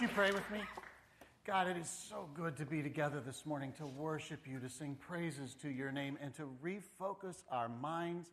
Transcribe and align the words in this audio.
Would 0.00 0.08
you 0.08 0.16
pray 0.16 0.30
with 0.32 0.50
me? 0.50 0.60
God, 1.44 1.68
it 1.68 1.76
is 1.76 1.86
so 2.08 2.26
good 2.32 2.56
to 2.56 2.64
be 2.64 2.82
together 2.82 3.20
this 3.20 3.44
morning 3.44 3.74
to 3.76 3.84
worship 3.84 4.46
you, 4.46 4.58
to 4.58 4.70
sing 4.70 4.96
praises 4.98 5.54
to 5.60 5.68
your 5.68 5.92
name, 5.92 6.16
and 6.22 6.34
to 6.36 6.48
refocus 6.64 7.42
our 7.50 7.68
minds, 7.68 8.30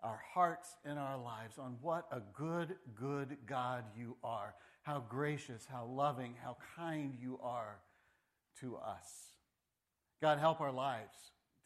our 0.00 0.20
hearts, 0.32 0.76
and 0.84 0.96
our 0.96 1.18
lives 1.18 1.58
on 1.58 1.76
what 1.82 2.06
a 2.12 2.20
good, 2.34 2.76
good 2.94 3.36
God 3.48 3.82
you 3.96 4.14
are. 4.22 4.54
How 4.82 5.02
gracious, 5.08 5.66
how 5.68 5.86
loving, 5.86 6.36
how 6.40 6.56
kind 6.76 7.14
you 7.20 7.40
are 7.42 7.80
to 8.60 8.76
us. 8.76 9.32
God, 10.22 10.38
help 10.38 10.60
our 10.60 10.70
lives 10.70 11.16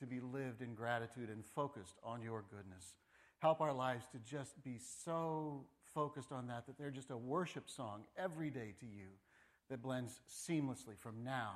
to 0.00 0.06
be 0.06 0.20
lived 0.20 0.62
in 0.62 0.74
gratitude 0.74 1.28
and 1.28 1.44
focused 1.44 1.98
on 2.02 2.22
your 2.22 2.42
goodness. 2.50 2.94
Help 3.40 3.60
our 3.60 3.74
lives 3.74 4.06
to 4.12 4.18
just 4.18 4.64
be 4.64 4.78
so 5.04 5.66
focused 5.94 6.32
on 6.32 6.46
that 6.46 6.64
that 6.66 6.78
they're 6.78 6.90
just 6.90 7.10
a 7.10 7.16
worship 7.18 7.68
song 7.68 8.04
every 8.16 8.48
day 8.48 8.72
to 8.80 8.86
you 8.86 9.08
that 9.72 9.80
blends 9.80 10.20
seamlessly 10.30 10.98
from 10.98 11.24
now 11.24 11.52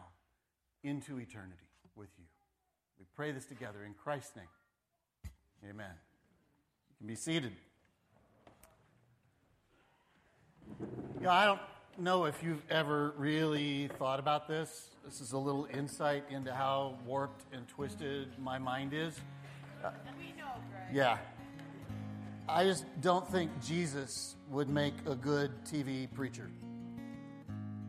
into 0.83 1.19
eternity 1.19 1.69
with 1.95 2.09
you. 2.17 2.25
We 2.99 3.05
pray 3.15 3.31
this 3.31 3.45
together 3.45 3.85
in 3.85 3.93
Christ's 3.93 4.35
name. 4.37 4.47
Amen. 5.69 5.93
You 6.89 6.97
can 6.97 7.07
be 7.09 7.15
seated. 7.15 7.53
You 11.21 11.25
know, 11.25 11.29
I 11.29 11.45
don't 11.45 11.61
know 11.99 12.25
if 12.25 12.43
you've 12.43 12.63
ever 12.71 13.13
really 13.19 13.91
thought 13.99 14.19
about 14.19 14.49
this. 14.49 14.89
This 15.05 15.21
is 15.21 15.33
a 15.33 15.39
little 15.39 15.69
insight 15.71 16.25
into 16.31 16.55
how 16.55 16.95
warped 17.05 17.45
and 17.53 17.69
twisted 17.69 18.29
my 18.39 18.59
mind 18.59 18.95
is. 18.95 19.21
Uh, 19.85 19.91
we 20.19 20.29
know, 20.41 20.53
Greg. 20.71 20.95
Yeah. 20.95 21.19
I 22.49 22.65
just 22.65 22.87
don't 23.03 23.31
think 23.31 23.51
Jesus 23.63 24.37
would 24.49 24.71
make 24.71 24.95
a 25.05 25.15
good 25.15 25.51
TV 25.67 26.11
preacher. 26.15 26.49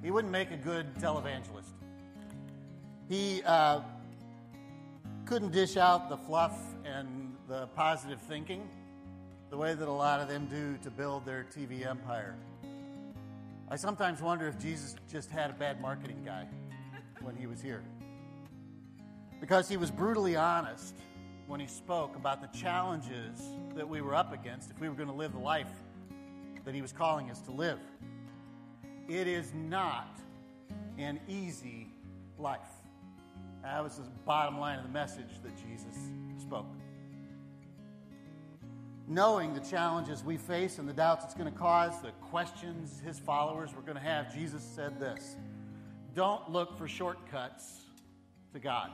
He 0.04 0.12
wouldn't 0.12 0.32
make 0.32 0.52
a 0.52 0.58
good 0.58 0.94
televangelist. 0.96 1.72
He 3.10 3.42
uh, 3.44 3.82
couldn't 5.26 5.52
dish 5.52 5.78
out 5.78 6.10
the 6.10 6.18
fluff 6.18 6.58
and 6.86 7.36
the 7.48 7.68
positive 7.68 8.20
thinking 8.22 8.70
the 9.50 9.58
way 9.58 9.74
that 9.74 9.88
a 9.88 9.92
lot 9.92 10.20
of 10.20 10.28
them 10.28 10.46
do 10.48 10.78
to 10.84 10.92
build 10.92 11.26
their 11.26 11.46
TV 11.56 11.86
empire. 11.86 12.36
I 13.70 13.76
sometimes 13.76 14.22
wonder 14.22 14.48
if 14.48 14.60
Jesus 14.60 14.96
just 15.12 15.30
had 15.32 15.50
a 15.50 15.54
bad 15.54 15.82
marketing 15.82 16.22
guy 16.24 16.48
when 17.22 17.36
he 17.36 17.48
was 17.48 17.62
here. 17.62 17.84
Because 19.40 19.70
he 19.70 19.78
was 19.78 19.92
brutally 19.92 20.36
honest 20.36 20.96
when 21.48 21.60
he 21.60 21.68
spoke 21.68 22.16
about 22.16 22.42
the 22.42 22.58
challenges 22.58 23.42
that 23.76 23.88
we 23.88 24.02
were 24.02 24.16
up 24.16 24.34
against 24.34 24.72
if 24.72 24.80
we 24.80 24.90
were 24.90 24.96
going 24.96 25.10
to 25.10 25.16
live 25.16 25.32
the 25.32 25.40
life 25.40 25.72
that 26.66 26.76
he 26.76 26.82
was 26.82 26.92
calling 26.92 27.32
us 27.32 27.40
to 27.42 27.52
live. 27.52 27.80
It 29.08 29.28
is 29.28 29.54
not 29.54 30.20
an 30.98 31.20
easy 31.28 31.88
life. 32.38 32.60
That 33.64 33.84
was 33.84 33.98
the 33.98 34.04
bottom 34.26 34.60
line 34.60 34.80
of 34.80 34.86
the 34.86 34.92
message 34.92 35.42
that 35.44 35.56
Jesus 35.56 35.96
spoke 36.40 36.68
knowing 39.08 39.54
the 39.54 39.62
challenges 39.62 40.24
we 40.24 40.38
face 40.38 40.80
and 40.80 40.88
the 40.88 40.94
doubts 40.94 41.24
it's 41.24 41.34
going 41.34 41.52
to 41.52 41.58
cause, 41.58 42.02
the 42.02 42.12
questions 42.30 43.02
his 43.06 43.18
followers 43.18 43.74
were 43.74 43.82
going 43.82 43.96
to 43.96 44.04
have, 44.04 44.34
Jesus 44.34 44.62
said 44.62 45.00
this 45.00 45.38
Don't 46.14 46.50
look 46.50 46.78
for 46.78 46.88
shortcuts 46.88 47.82
to 48.54 48.60
God. 48.60 48.92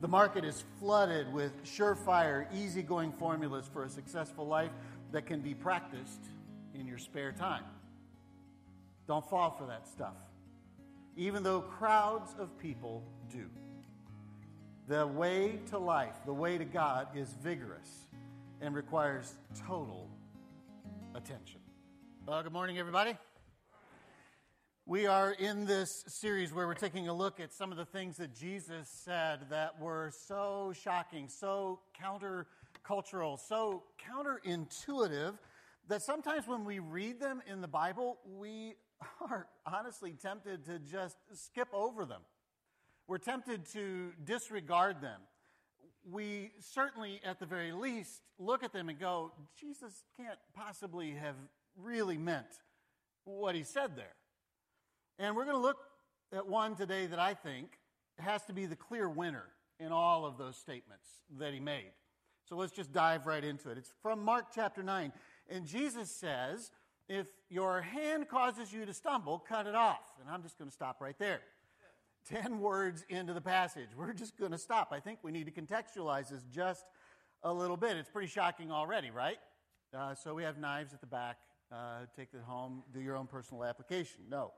The 0.00 0.08
market 0.08 0.44
is 0.44 0.64
flooded 0.78 1.32
with 1.32 1.64
surefire, 1.64 2.46
easygoing 2.54 3.12
formulas 3.12 3.70
for 3.72 3.84
a 3.84 3.88
successful 3.88 4.46
life 4.46 4.72
that 5.12 5.26
can 5.26 5.40
be 5.40 5.54
practiced 5.54 6.20
in 6.74 6.86
your 6.86 6.98
spare 6.98 7.32
time. 7.32 7.62
Don't 9.08 9.28
fall 9.28 9.50
for 9.50 9.66
that 9.66 9.88
stuff, 9.88 10.14
even 11.16 11.42
though 11.42 11.60
crowds 11.60 12.34
of 12.38 12.56
people 12.58 13.02
do. 13.30 13.50
The 14.86 15.06
way 15.06 15.58
to 15.70 15.78
life, 15.78 16.14
the 16.24 16.32
way 16.32 16.56
to 16.56 16.64
God, 16.64 17.08
is 17.14 17.34
vigorous 17.42 18.06
and 18.60 18.74
requires 18.74 19.34
total 19.66 20.08
attention. 21.16 21.60
Well, 22.26 22.42
good 22.44 22.52
morning, 22.52 22.78
everybody. 22.78 23.16
We 24.86 25.06
are 25.06 25.32
in 25.32 25.66
this 25.66 26.04
series 26.06 26.52
where 26.52 26.68
we're 26.68 26.74
taking 26.74 27.08
a 27.08 27.14
look 27.14 27.40
at 27.40 27.52
some 27.52 27.72
of 27.72 27.78
the 27.78 27.84
things 27.84 28.18
that 28.18 28.34
Jesus 28.34 28.88
said 28.88 29.40
that 29.50 29.80
were 29.80 30.12
so 30.26 30.72
shocking, 30.80 31.28
so 31.28 31.80
countercultural, 32.00 33.38
so 33.38 33.82
counterintuitive 34.08 35.34
that 35.88 36.02
sometimes 36.02 36.46
when 36.46 36.64
we 36.64 36.78
read 36.78 37.20
them 37.20 37.42
in 37.50 37.60
the 37.60 37.68
Bible, 37.68 38.18
we 38.38 38.74
are 39.20 39.46
honestly 39.66 40.12
tempted 40.12 40.64
to 40.66 40.78
just 40.78 41.16
skip 41.34 41.68
over 41.72 42.04
them. 42.04 42.22
We're 43.08 43.18
tempted 43.18 43.66
to 43.72 44.12
disregard 44.24 45.00
them 45.00 45.20
we 46.10 46.50
certainly, 46.60 47.20
at 47.24 47.38
the 47.38 47.46
very 47.46 47.72
least, 47.72 48.22
look 48.38 48.64
at 48.64 48.72
them 48.72 48.88
and 48.88 48.98
go, 48.98 49.32
Jesus 49.58 50.02
can't 50.16 50.38
possibly 50.54 51.12
have 51.12 51.36
really 51.76 52.18
meant 52.18 52.46
what 53.24 53.54
he 53.54 53.62
said 53.62 53.96
there. 53.96 54.14
And 55.18 55.36
we're 55.36 55.44
going 55.44 55.56
to 55.56 55.62
look 55.62 55.78
at 56.32 56.46
one 56.46 56.74
today 56.74 57.06
that 57.06 57.18
I 57.18 57.34
think 57.34 57.78
has 58.18 58.42
to 58.46 58.52
be 58.52 58.66
the 58.66 58.76
clear 58.76 59.08
winner 59.08 59.44
in 59.78 59.92
all 59.92 60.24
of 60.24 60.38
those 60.38 60.56
statements 60.56 61.06
that 61.38 61.52
he 61.52 61.60
made. 61.60 61.92
So 62.48 62.56
let's 62.56 62.72
just 62.72 62.92
dive 62.92 63.26
right 63.26 63.44
into 63.44 63.70
it. 63.70 63.78
It's 63.78 63.92
from 64.02 64.24
Mark 64.24 64.46
chapter 64.54 64.82
9. 64.82 65.12
And 65.48 65.66
Jesus 65.66 66.10
says, 66.10 66.72
If 67.08 67.26
your 67.50 67.82
hand 67.82 68.28
causes 68.28 68.72
you 68.72 68.86
to 68.86 68.94
stumble, 68.94 69.38
cut 69.38 69.66
it 69.66 69.74
off. 69.74 70.12
And 70.20 70.30
I'm 70.30 70.42
just 70.42 70.58
going 70.58 70.70
to 70.70 70.74
stop 70.74 71.00
right 71.00 71.18
there. 71.18 71.40
10 72.28 72.60
words 72.60 73.04
into 73.08 73.32
the 73.32 73.40
passage. 73.40 73.88
We're 73.96 74.12
just 74.12 74.38
going 74.38 74.52
to 74.52 74.58
stop. 74.58 74.92
I 74.92 75.00
think 75.00 75.18
we 75.22 75.32
need 75.32 75.46
to 75.46 75.52
contextualize 75.52 76.28
this 76.28 76.42
just 76.52 76.84
a 77.42 77.52
little 77.52 77.76
bit. 77.76 77.96
It's 77.96 78.08
pretty 78.08 78.28
shocking 78.28 78.70
already, 78.70 79.10
right? 79.10 79.38
Uh, 79.96 80.14
so 80.14 80.34
we 80.34 80.44
have 80.44 80.58
knives 80.58 80.94
at 80.94 81.00
the 81.00 81.06
back. 81.06 81.38
Uh, 81.70 82.06
take 82.16 82.28
it 82.34 82.42
home, 82.46 82.82
do 82.92 83.00
your 83.00 83.16
own 83.16 83.26
personal 83.26 83.64
application. 83.64 84.20
No. 84.28 84.52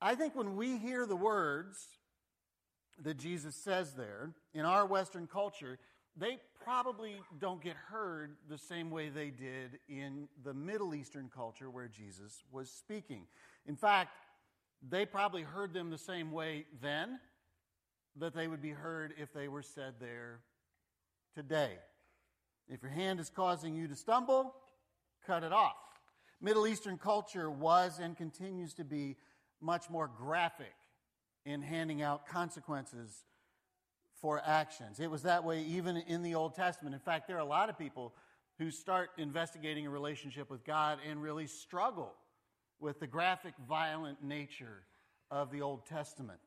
I 0.00 0.14
think 0.14 0.34
when 0.34 0.56
we 0.56 0.76
hear 0.78 1.06
the 1.06 1.16
words 1.16 1.86
that 3.02 3.18
Jesus 3.18 3.54
says 3.54 3.94
there 3.94 4.30
in 4.52 4.64
our 4.64 4.84
Western 4.84 5.26
culture, 5.26 5.78
they 6.16 6.38
probably 6.62 7.16
don't 7.40 7.62
get 7.62 7.76
heard 7.76 8.36
the 8.48 8.58
same 8.58 8.90
way 8.90 9.08
they 9.08 9.30
did 9.30 9.78
in 9.88 10.28
the 10.44 10.54
Middle 10.54 10.94
Eastern 10.94 11.30
culture 11.34 11.70
where 11.70 11.88
Jesus 11.88 12.42
was 12.52 12.70
speaking. 12.70 13.26
In 13.66 13.76
fact, 13.76 14.16
they 14.88 15.06
probably 15.06 15.42
heard 15.42 15.72
them 15.72 15.90
the 15.90 15.98
same 15.98 16.30
way 16.30 16.66
then 16.80 17.18
that 18.16 18.34
they 18.34 18.46
would 18.46 18.62
be 18.62 18.70
heard 18.70 19.14
if 19.18 19.32
they 19.32 19.48
were 19.48 19.62
said 19.62 19.94
there 20.00 20.40
today. 21.34 21.72
If 22.68 22.82
your 22.82 22.92
hand 22.92 23.18
is 23.18 23.28
causing 23.28 23.74
you 23.74 23.88
to 23.88 23.96
stumble, 23.96 24.54
cut 25.26 25.42
it 25.42 25.52
off. 25.52 25.76
Middle 26.40 26.66
Eastern 26.66 26.96
culture 26.96 27.50
was 27.50 27.98
and 27.98 28.16
continues 28.16 28.74
to 28.74 28.84
be 28.84 29.16
much 29.60 29.90
more 29.90 30.08
graphic 30.08 30.74
in 31.44 31.62
handing 31.62 32.02
out 32.02 32.26
consequences 32.26 33.24
for 34.24 34.40
actions. 34.46 35.00
It 35.00 35.10
was 35.10 35.24
that 35.24 35.44
way 35.44 35.60
even 35.64 35.98
in 35.98 36.22
the 36.22 36.34
Old 36.34 36.54
Testament. 36.54 36.94
In 36.94 36.98
fact, 36.98 37.28
there 37.28 37.36
are 37.36 37.40
a 37.40 37.44
lot 37.44 37.68
of 37.68 37.78
people 37.78 38.14
who 38.58 38.70
start 38.70 39.10
investigating 39.18 39.86
a 39.86 39.90
relationship 39.90 40.48
with 40.48 40.64
God 40.64 40.98
and 41.06 41.20
really 41.20 41.46
struggle 41.46 42.14
with 42.80 43.00
the 43.00 43.06
graphic, 43.06 43.52
violent 43.68 44.24
nature 44.24 44.84
of 45.30 45.50
the 45.50 45.60
Old 45.60 45.84
Testament. 45.84 46.40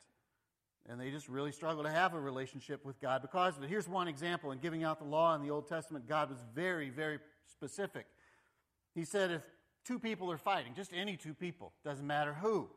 And 0.89 0.99
they 0.99 1.11
just 1.11 1.29
really 1.29 1.51
struggle 1.51 1.83
to 1.83 1.89
have 1.91 2.15
a 2.15 2.19
relationship 2.19 2.83
with 2.83 2.99
God 2.99 3.21
because 3.21 3.57
of 3.57 3.63
it. 3.63 3.69
Here's 3.69 3.87
one 3.87 4.07
example 4.07 4.51
in 4.51 4.57
giving 4.57 4.83
out 4.83 4.97
the 4.97 5.05
law 5.05 5.35
in 5.35 5.43
the 5.43 5.51
Old 5.51 5.67
Testament, 5.67 6.07
God 6.07 6.31
was 6.31 6.39
very, 6.55 6.89
very 6.89 7.19
specific. 7.45 8.07
He 8.95 9.05
said 9.05 9.29
if 9.29 9.43
two 9.85 9.99
people 9.99 10.31
are 10.31 10.39
fighting, 10.39 10.73
just 10.75 10.89
any 10.95 11.15
two 11.15 11.35
people, 11.35 11.73
doesn't 11.85 12.07
matter 12.07 12.33
who, 12.41 12.69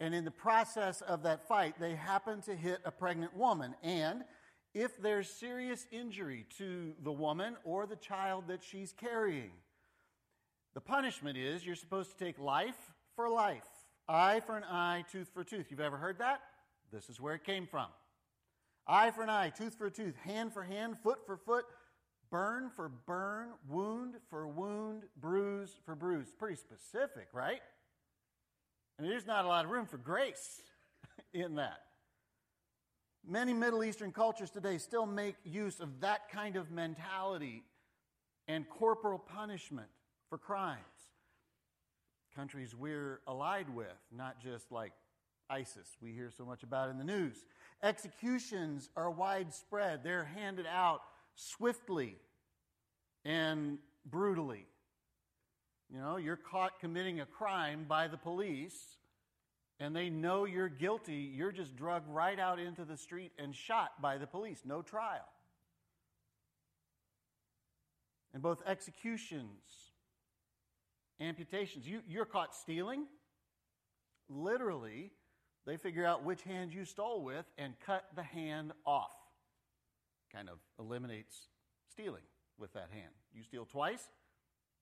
and 0.00 0.14
in 0.14 0.24
the 0.24 0.30
process 0.30 1.02
of 1.02 1.22
that 1.24 1.46
fight, 1.46 1.74
they 1.78 1.94
happen 1.94 2.40
to 2.42 2.56
hit 2.56 2.80
a 2.84 2.90
pregnant 2.90 3.36
woman, 3.36 3.74
and 3.82 4.24
if 4.72 5.00
there's 5.00 5.28
serious 5.28 5.86
injury 5.92 6.46
to 6.56 6.94
the 7.02 7.12
woman 7.12 7.56
or 7.64 7.86
the 7.86 7.96
child 7.96 8.44
that 8.48 8.62
she's 8.62 8.92
carrying, 8.92 9.50
the 10.74 10.80
punishment 10.80 11.36
is 11.36 11.66
you're 11.66 11.74
supposed 11.74 12.16
to 12.16 12.24
take 12.24 12.38
life 12.38 12.92
for 13.14 13.28
life, 13.28 13.66
eye 14.08 14.40
for 14.40 14.56
an 14.56 14.64
eye, 14.64 15.04
tooth 15.10 15.28
for 15.34 15.44
tooth. 15.44 15.66
You've 15.70 15.80
ever 15.80 15.96
heard 15.96 16.18
that? 16.18 16.40
This 16.92 17.10
is 17.10 17.20
where 17.20 17.34
it 17.34 17.44
came 17.44 17.66
from. 17.66 17.88
Eye 18.86 19.10
for 19.10 19.22
an 19.22 19.30
eye, 19.30 19.50
tooth 19.50 19.74
for 19.76 19.86
a 19.86 19.90
tooth, 19.90 20.16
hand 20.16 20.52
for 20.52 20.62
hand, 20.62 20.96
foot 21.02 21.18
for 21.26 21.36
foot, 21.36 21.64
burn 22.30 22.70
for 22.74 22.88
burn, 22.88 23.48
wound 23.68 24.14
for 24.30 24.46
wound, 24.46 25.02
bruise 25.20 25.76
for 25.84 25.94
bruise. 25.94 26.32
Pretty 26.38 26.56
specific, 26.56 27.28
right? 27.32 27.60
And 29.00 29.10
there's 29.10 29.26
not 29.26 29.46
a 29.46 29.48
lot 29.48 29.64
of 29.64 29.70
room 29.70 29.86
for 29.86 29.96
grace 29.96 30.60
in 31.32 31.54
that. 31.54 31.80
Many 33.26 33.54
Middle 33.54 33.82
Eastern 33.82 34.12
cultures 34.12 34.50
today 34.50 34.76
still 34.76 35.06
make 35.06 35.36
use 35.42 35.80
of 35.80 36.00
that 36.00 36.28
kind 36.30 36.54
of 36.54 36.70
mentality 36.70 37.64
and 38.46 38.68
corporal 38.68 39.18
punishment 39.18 39.88
for 40.28 40.36
crimes. 40.36 40.78
countries 42.36 42.74
we're 42.74 43.20
allied 43.26 43.74
with, 43.74 43.96
not 44.14 44.38
just 44.38 44.70
like 44.70 44.92
ISIS, 45.48 45.96
we 46.02 46.12
hear 46.12 46.30
so 46.30 46.44
much 46.44 46.62
about 46.62 46.90
in 46.90 46.98
the 46.98 47.04
news. 47.04 47.46
Executions 47.82 48.90
are 48.98 49.10
widespread, 49.10 50.04
they're 50.04 50.24
handed 50.24 50.66
out 50.66 51.00
swiftly 51.36 52.18
and 53.24 53.78
brutally. 54.04 54.66
You 55.92 55.98
know, 55.98 56.16
you're 56.16 56.36
caught 56.36 56.78
committing 56.80 57.20
a 57.20 57.26
crime 57.26 57.84
by 57.88 58.06
the 58.08 58.16
police 58.16 58.96
and 59.80 59.96
they 59.96 60.10
know 60.10 60.44
you're 60.44 60.68
guilty, 60.68 61.32
you're 61.34 61.52
just 61.52 61.74
drugged 61.74 62.06
right 62.08 62.38
out 62.38 62.58
into 62.58 62.84
the 62.84 62.98
street 62.98 63.32
and 63.38 63.56
shot 63.56 64.00
by 64.00 64.18
the 64.18 64.26
police. 64.26 64.60
No 64.64 64.82
trial. 64.82 65.26
And 68.34 68.42
both 68.42 68.58
executions, 68.66 69.62
amputations, 71.18 71.88
you, 71.88 72.02
you're 72.06 72.26
caught 72.26 72.54
stealing. 72.54 73.06
Literally, 74.28 75.10
they 75.66 75.78
figure 75.78 76.04
out 76.04 76.24
which 76.24 76.42
hand 76.42 76.74
you 76.74 76.84
stole 76.84 77.24
with 77.24 77.46
and 77.56 77.72
cut 77.84 78.04
the 78.14 78.22
hand 78.22 78.72
off. 78.86 79.16
Kind 80.30 80.50
of 80.50 80.58
eliminates 80.78 81.48
stealing 81.90 82.22
with 82.58 82.74
that 82.74 82.90
hand. 82.92 83.12
You 83.34 83.42
steal 83.42 83.64
twice, 83.64 84.08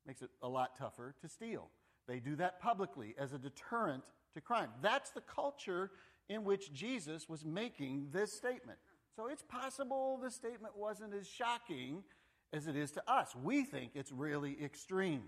makes 0.06 0.22
it 0.22 0.30
a 0.42 0.48
lot 0.48 0.76
tougher 0.76 1.14
to 1.20 1.28
steal. 1.28 1.70
They 2.06 2.20
do 2.20 2.36
that 2.36 2.60
publicly 2.60 3.14
as 3.18 3.32
a 3.32 3.38
deterrent 3.38 4.04
to 4.34 4.40
crime. 4.40 4.70
That's 4.80 5.10
the 5.10 5.20
culture 5.20 5.90
in 6.28 6.44
which 6.44 6.72
Jesus 6.72 7.28
was 7.28 7.44
making 7.44 8.08
this 8.12 8.32
statement. 8.32 8.78
So 9.14 9.26
it's 9.26 9.42
possible 9.42 10.18
the 10.22 10.30
statement 10.30 10.76
wasn't 10.76 11.14
as 11.14 11.26
shocking 11.26 12.02
as 12.52 12.66
it 12.66 12.76
is 12.76 12.92
to 12.92 13.10
us. 13.10 13.34
We 13.42 13.64
think 13.64 13.92
it's 13.94 14.12
really 14.12 14.56
extreme. 14.62 15.24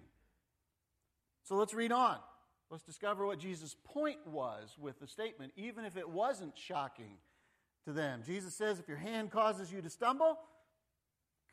So 1.43 1.57
let's 1.57 1.75
read 1.75 1.93
on. 1.93 2.19
Let's 2.71 2.85
discover 2.85 3.27
what 3.27 3.41
Jesus' 3.41 3.75
point 3.85 4.25
was 4.27 4.77
with 4.79 5.01
the 5.01 5.07
statement, 5.07 5.53
even 5.57 5.85
if 5.85 5.97
it 5.97 6.09
wasn't 6.09 6.57
shocking 6.57 7.17
to 7.85 7.93
them. 7.93 8.23
Jesus 8.25 8.55
says, 8.55 8.79
If 8.79 8.87
your 8.87 8.97
hand 8.97 9.31
causes 9.31 9.73
you 9.73 9.83
to 9.83 9.91
stumble, 9.91 10.39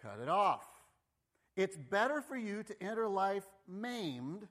cut 0.02 0.20
it 0.22 0.30
off. 0.30 0.66
It's 1.58 1.76
better 1.76 2.22
for 2.22 2.38
you 2.38 2.62
to 2.64 2.84
enter 2.84 3.08
life 3.08 3.48
maimed 3.68 4.48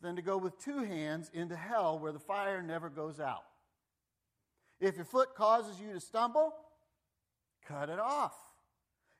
than 0.00 0.16
to 0.16 0.22
go 0.22 0.38
with 0.38 0.58
two 0.58 0.82
hands 0.82 1.30
into 1.34 1.54
hell 1.54 1.98
where 1.98 2.12
the 2.12 2.18
fire 2.18 2.62
never 2.62 2.88
goes 2.88 3.20
out. 3.20 3.44
If 4.80 4.96
your 4.96 5.04
foot 5.04 5.34
causes 5.34 5.78
you 5.78 5.92
to 5.92 6.00
stumble, 6.00 6.54
cut 7.68 7.90
it 7.90 7.98
off. 7.98 8.34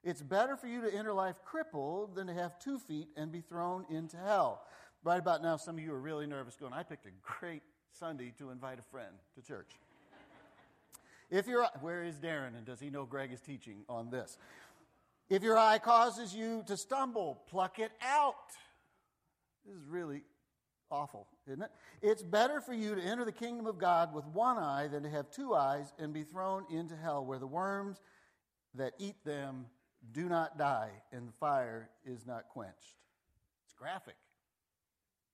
It's 0.02 0.22
better 0.22 0.56
for 0.56 0.66
you 0.66 0.80
to 0.80 0.94
enter 0.94 1.12
life 1.12 1.36
crippled 1.44 2.14
than 2.14 2.26
to 2.26 2.32
have 2.32 2.58
two 2.58 2.78
feet 2.78 3.08
and 3.14 3.30
be 3.30 3.42
thrown 3.42 3.84
into 3.90 4.16
hell. 4.16 4.62
Right 5.04 5.18
about 5.18 5.42
now, 5.42 5.58
some 5.58 5.76
of 5.76 5.84
you 5.84 5.92
are 5.92 6.00
really 6.00 6.26
nervous 6.26 6.56
going, 6.56 6.72
I 6.72 6.82
picked 6.82 7.04
a 7.04 7.10
great 7.20 7.62
Sunday 7.92 8.32
to 8.38 8.48
invite 8.48 8.78
a 8.78 8.82
friend 8.82 9.12
to 9.34 9.42
church. 9.42 9.72
if 11.30 11.46
you're, 11.46 11.66
where 11.82 12.02
is 12.02 12.14
Darren 12.16 12.56
and 12.56 12.64
does 12.64 12.80
he 12.80 12.88
know 12.88 13.04
Greg 13.04 13.30
is 13.30 13.40
teaching 13.42 13.84
on 13.90 14.08
this? 14.08 14.38
If 15.30 15.44
your 15.44 15.56
eye 15.56 15.78
causes 15.78 16.34
you 16.34 16.64
to 16.66 16.76
stumble, 16.76 17.42
pluck 17.48 17.78
it 17.78 17.92
out. 18.02 18.34
This 19.64 19.76
is 19.76 19.86
really 19.86 20.22
awful, 20.90 21.28
isn't 21.46 21.62
it? 21.62 21.70
It's 22.02 22.22
better 22.22 22.60
for 22.60 22.74
you 22.74 22.96
to 22.96 23.00
enter 23.00 23.24
the 23.24 23.32
kingdom 23.32 23.66
of 23.66 23.78
God 23.78 24.12
with 24.12 24.26
one 24.26 24.58
eye 24.58 24.88
than 24.88 25.04
to 25.04 25.08
have 25.08 25.30
two 25.30 25.54
eyes 25.54 25.92
and 26.00 26.12
be 26.12 26.24
thrown 26.24 26.64
into 26.68 26.96
hell 26.96 27.24
where 27.24 27.38
the 27.38 27.46
worms 27.46 28.00
that 28.74 28.94
eat 28.98 29.24
them 29.24 29.66
do 30.12 30.28
not 30.28 30.58
die 30.58 30.90
and 31.12 31.28
the 31.28 31.32
fire 31.38 31.90
is 32.04 32.26
not 32.26 32.48
quenched. 32.48 32.96
It's 33.64 33.74
graphic. 33.78 34.16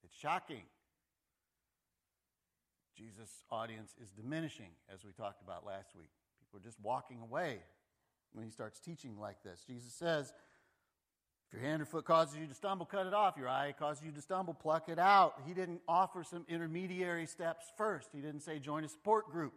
It's 0.05 0.15
shocking. 0.15 0.65
Jesus' 2.95 3.45
audience 3.51 3.95
is 4.03 4.11
diminishing, 4.11 4.71
as 4.93 5.05
we 5.05 5.13
talked 5.13 5.43
about 5.43 5.67
last 5.67 5.95
week. 5.97 6.11
People 6.39 6.61
are 6.61 6.63
just 6.63 6.81
walking 6.83 7.21
away 7.21 7.61
when 8.33 8.45
he 8.45 8.51
starts 8.51 8.79
teaching 8.81 9.19
like 9.19 9.43
this. 9.43 9.65
Jesus 9.67 9.93
says, 9.93 10.33
if 11.47 11.53
your 11.53 11.63
hand 11.63 11.81
or 11.81 11.85
foot 11.85 12.05
causes 12.05 12.37
you 12.37 12.47
to 12.47 12.55
stumble, 12.55 12.87
cut 12.87 13.07
it 13.07 13.15
off. 13.15 13.37
Your 13.37 13.49
eye 13.49 13.73
causes 13.79 14.05
you 14.05 14.11
to 14.13 14.21
stumble, 14.21 14.53
pluck 14.53 14.89
it 14.89 14.99
out. 14.99 15.35
He 15.47 15.55
didn't 15.55 15.81
offer 15.87 16.25
some 16.25 16.45
intermediary 16.49 17.27
steps 17.27 17.67
first. 17.77 18.09
He 18.13 18.21
didn't 18.21 18.41
say 18.41 18.59
join 18.59 18.85
a 18.85 18.89
support 18.89 19.31
group. 19.31 19.55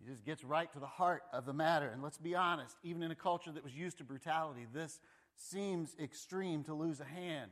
He 0.00 0.10
just 0.10 0.24
gets 0.24 0.44
right 0.44 0.72
to 0.72 0.78
the 0.78 0.86
heart 0.86 1.22
of 1.32 1.44
the 1.44 1.52
matter. 1.52 1.88
And 1.88 2.02
let's 2.02 2.18
be 2.18 2.34
honest, 2.34 2.76
even 2.82 3.02
in 3.02 3.10
a 3.10 3.16
culture 3.16 3.52
that 3.52 3.64
was 3.64 3.74
used 3.74 3.98
to 3.98 4.04
brutality, 4.04 4.66
this 4.72 5.00
seems 5.36 5.94
extreme 6.00 6.64
to 6.64 6.74
lose 6.74 7.00
a 7.00 7.04
hand. 7.04 7.50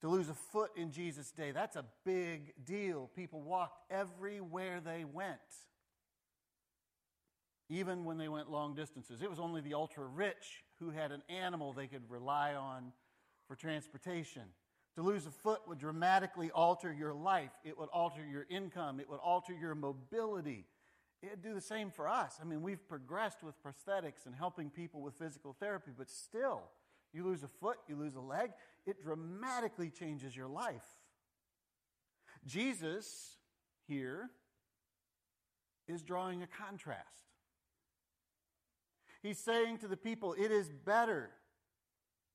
To 0.00 0.08
lose 0.08 0.28
a 0.28 0.34
foot 0.34 0.70
in 0.76 0.90
Jesus' 0.90 1.30
day, 1.30 1.52
that's 1.52 1.76
a 1.76 1.84
big 2.04 2.54
deal. 2.64 3.08
People 3.14 3.40
walked 3.40 3.78
everywhere 3.88 4.80
they 4.84 5.04
went, 5.04 5.38
even 7.72 8.04
when 8.04 8.18
they 8.18 8.28
went 8.28 8.50
long 8.50 8.74
distances. 8.74 9.22
It 9.22 9.30
was 9.30 9.40
only 9.40 9.60
the 9.60 9.74
ultra 9.74 10.04
rich 10.04 10.62
who 10.78 10.90
had 10.90 11.10
an 11.12 11.22
animal 11.28 11.72
they 11.72 11.86
could 11.86 12.08
rely 12.10 12.54
on 12.54 12.92
for 13.48 13.56
transportation. 13.56 14.42
To 14.96 15.02
lose 15.02 15.24
a 15.26 15.30
foot 15.30 15.60
would 15.66 15.78
dramatically 15.78 16.50
alter 16.50 16.92
your 16.92 17.14
life, 17.14 17.52
it 17.64 17.78
would 17.78 17.88
alter 17.88 18.20
your 18.30 18.46
income, 18.50 19.00
it 19.00 19.08
would 19.08 19.20
alter 19.20 19.54
your 19.54 19.74
mobility. 19.74 20.66
It'd 21.22 21.42
do 21.42 21.54
the 21.54 21.60
same 21.60 21.90
for 21.90 22.08
us. 22.08 22.38
I 22.42 22.44
mean, 22.44 22.62
we've 22.62 22.86
progressed 22.88 23.42
with 23.42 23.54
prosthetics 23.62 24.26
and 24.26 24.34
helping 24.34 24.68
people 24.68 25.00
with 25.00 25.14
physical 25.14 25.56
therapy, 25.58 25.92
but 25.96 26.10
still, 26.10 26.64
you 27.14 27.24
lose 27.24 27.42
a 27.42 27.48
foot, 27.48 27.78
you 27.88 27.96
lose 27.96 28.16
a 28.16 28.20
leg, 28.20 28.50
it 28.86 29.02
dramatically 29.02 29.88
changes 29.88 30.36
your 30.36 30.48
life. 30.48 30.84
Jesus 32.44 33.36
here 33.86 34.30
is 35.88 36.02
drawing 36.02 36.42
a 36.42 36.46
contrast. 36.46 37.31
He's 39.22 39.38
saying 39.38 39.78
to 39.78 39.88
the 39.88 39.96
people, 39.96 40.34
it 40.34 40.50
is 40.50 40.68
better 40.68 41.30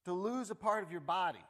to 0.06 0.14
lose 0.14 0.50
a 0.50 0.56
part 0.56 0.84
of 0.84 0.92
your 0.92 1.02
body 1.02 1.44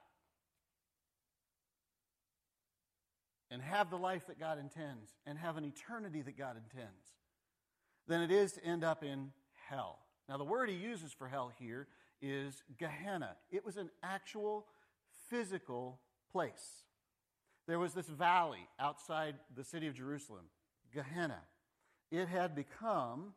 and 3.52 3.62
have 3.62 3.90
the 3.90 3.98
life 3.98 4.28
that 4.28 4.40
God 4.40 4.60
intends 4.60 5.12
and 5.26 5.38
have 5.38 5.58
an 5.58 5.64
eternity 5.64 6.22
that 6.24 6.38
God 6.38 6.58
intends 6.58 7.06
than 8.08 8.22
it 8.22 8.32
is 8.32 8.54
to 8.54 8.66
end 8.66 8.84
up 8.84 9.04
in 9.04 9.32
hell. 9.70 10.00
Now, 10.28 10.38
the 10.38 10.44
word 10.44 10.70
he 10.70 10.76
uses 10.76 11.14
for 11.14 11.28
hell 11.28 11.52
here 11.60 11.88
is 12.22 12.64
Gehenna. 12.78 13.36
It 13.52 13.66
was 13.66 13.78
an 13.78 13.90
actual 14.02 14.66
physical 15.30 16.00
place. 16.32 16.84
There 17.68 17.80
was 17.80 17.94
this 17.94 18.08
valley 18.08 18.68
outside 18.80 19.36
the 19.56 19.64
city 19.64 19.88
of 19.88 19.96
Jerusalem, 19.96 20.46
Gehenna. 20.94 21.42
It 22.12 22.28
had 22.28 22.56
become 22.56 23.34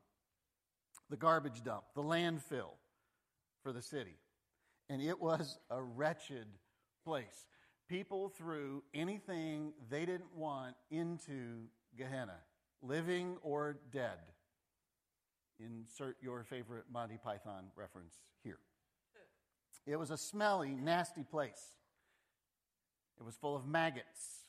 the 1.10 1.16
garbage 1.16 1.62
dump, 1.62 1.82
the 1.94 2.02
landfill 2.02 2.70
for 3.62 3.72
the 3.72 3.82
city. 3.82 4.16
And 4.88 5.02
it 5.02 5.20
was 5.20 5.58
a 5.70 5.82
wretched 5.82 6.46
place. 7.04 7.46
People 7.88 8.28
threw 8.28 8.82
anything 8.94 9.72
they 9.90 10.06
didn't 10.06 10.34
want 10.34 10.76
into 10.90 11.66
Gehenna, 11.98 12.38
living 12.82 13.36
or 13.42 13.76
dead. 13.92 14.18
Insert 15.58 16.16
your 16.22 16.44
favorite 16.44 16.84
Monty 16.90 17.18
Python 17.22 17.64
reference 17.76 18.14
here. 18.42 18.58
It 19.86 19.96
was 19.96 20.10
a 20.10 20.16
smelly, 20.16 20.70
nasty 20.70 21.24
place. 21.24 21.62
It 23.18 23.24
was 23.24 23.34
full 23.36 23.56
of 23.56 23.66
maggots. 23.66 24.44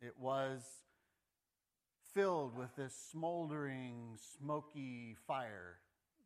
It 0.00 0.14
was 0.18 0.62
filled 2.14 2.56
with 2.56 2.74
this 2.76 2.94
smoldering, 3.10 4.16
smoky 4.38 5.16
fire 5.26 5.78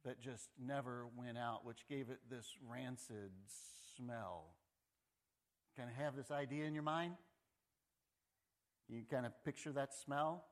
that 0.05 0.21
just 0.21 0.49
never 0.59 1.07
went 1.17 1.39
out, 1.39 1.65
which 1.65 1.87
gave 1.89 2.11
it 2.11 2.19
this 2.31 2.47
rancid 2.69 3.31
smell. 3.97 4.45
Kind 5.77 5.89
of 5.89 5.97
have 5.97 6.17
this 6.17 6.31
idea 6.31 6.65
in 6.65 6.75
your 6.75 6.83
mind? 6.83 7.15
You 8.89 9.03
kind 9.11 9.27
of 9.27 9.33
picture 9.45 9.73
that 9.73 9.95
smell? 9.95 10.45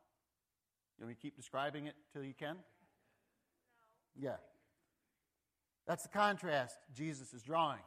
You 0.99 1.05
want 1.05 1.11
me 1.11 1.15
to 1.15 1.21
keep 1.21 1.37
describing 1.37 1.87
it 1.87 1.95
till 2.13 2.23
you 2.23 2.35
can? 2.35 2.57
Yeah. 4.19 4.37
That's 5.87 6.05
the 6.05 6.09
contrast 6.09 6.77
Jesus 6.95 7.33
is 7.35 7.43
drawing. 7.43 7.81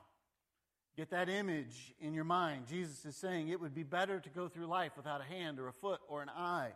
Get 0.96 1.10
that 1.10 1.30
image 1.30 1.94
in 2.00 2.14
your 2.14 2.24
mind. 2.24 2.68
Jesus 2.68 3.04
is 3.06 3.16
saying 3.16 3.50
it 3.50 3.60
would 3.60 3.74
be 3.74 3.84
better 3.84 4.20
to 4.20 4.30
go 4.30 4.48
through 4.48 4.68
life 4.68 4.92
without 4.96 5.22
a 5.22 5.24
hand 5.24 5.60
or 5.60 5.68
a 5.68 5.74
foot 5.74 6.00
or 6.08 6.22
an 6.22 6.30
eye 6.30 6.74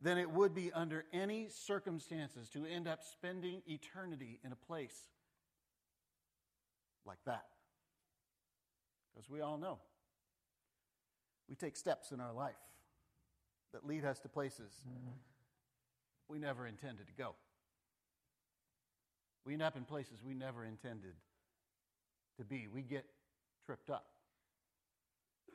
than 0.00 0.16
it 0.16 0.30
would 0.30 0.54
be 0.54 0.72
under 0.72 1.04
any 1.12 1.48
circumstances 1.50 2.48
to 2.50 2.64
end 2.64 2.88
up 2.88 3.00
spending 3.02 3.62
eternity 3.66 4.40
in 4.44 4.52
a 4.52 4.56
place 4.56 4.96
like 7.04 7.18
that. 7.26 7.44
Because 9.12 9.28
we 9.28 9.40
all 9.40 9.58
know 9.58 9.78
we 11.48 11.54
take 11.56 11.76
steps 11.76 12.12
in 12.12 12.20
our 12.20 12.32
life 12.32 12.54
that 13.72 13.86
lead 13.86 14.04
us 14.04 14.20
to 14.20 14.28
places 14.28 14.72
we 16.28 16.38
never 16.38 16.66
intended 16.66 17.06
to 17.06 17.12
go. 17.12 17.34
We 19.44 19.54
end 19.54 19.62
up 19.62 19.76
in 19.76 19.84
places 19.84 20.22
we 20.24 20.34
never 20.34 20.64
intended 20.64 21.14
to 22.38 22.44
be. 22.44 22.68
We 22.72 22.82
get 22.82 23.04
tripped 23.66 23.90
up. 23.90 24.06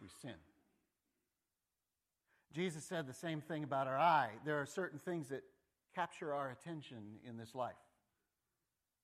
We 0.01 0.09
sin. 0.21 0.35
Jesus 2.55 2.85
said 2.85 3.05
the 3.05 3.13
same 3.13 3.41
thing 3.41 3.65
about 3.65 3.85
our 3.87 3.97
eye. 3.97 4.29
There 4.45 4.61
are 4.61 4.65
certain 4.65 4.97
things 4.97 5.27
that 5.27 5.43
capture 5.93 6.33
our 6.33 6.51
attention 6.51 7.19
in 7.27 7.37
this 7.37 7.53
life, 7.53 7.73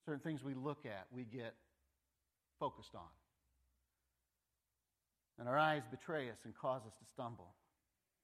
certain 0.05 0.21
things 0.21 0.41
we 0.41 0.53
look 0.53 0.85
at, 0.85 1.07
we 1.11 1.25
get 1.25 1.53
focused 2.59 2.95
on. 2.95 3.01
And 5.37 5.49
our 5.49 5.57
eyes 5.57 5.81
betray 5.91 6.29
us 6.29 6.37
and 6.45 6.55
cause 6.55 6.83
us 6.87 6.93
to 6.99 7.05
stumble. 7.11 7.53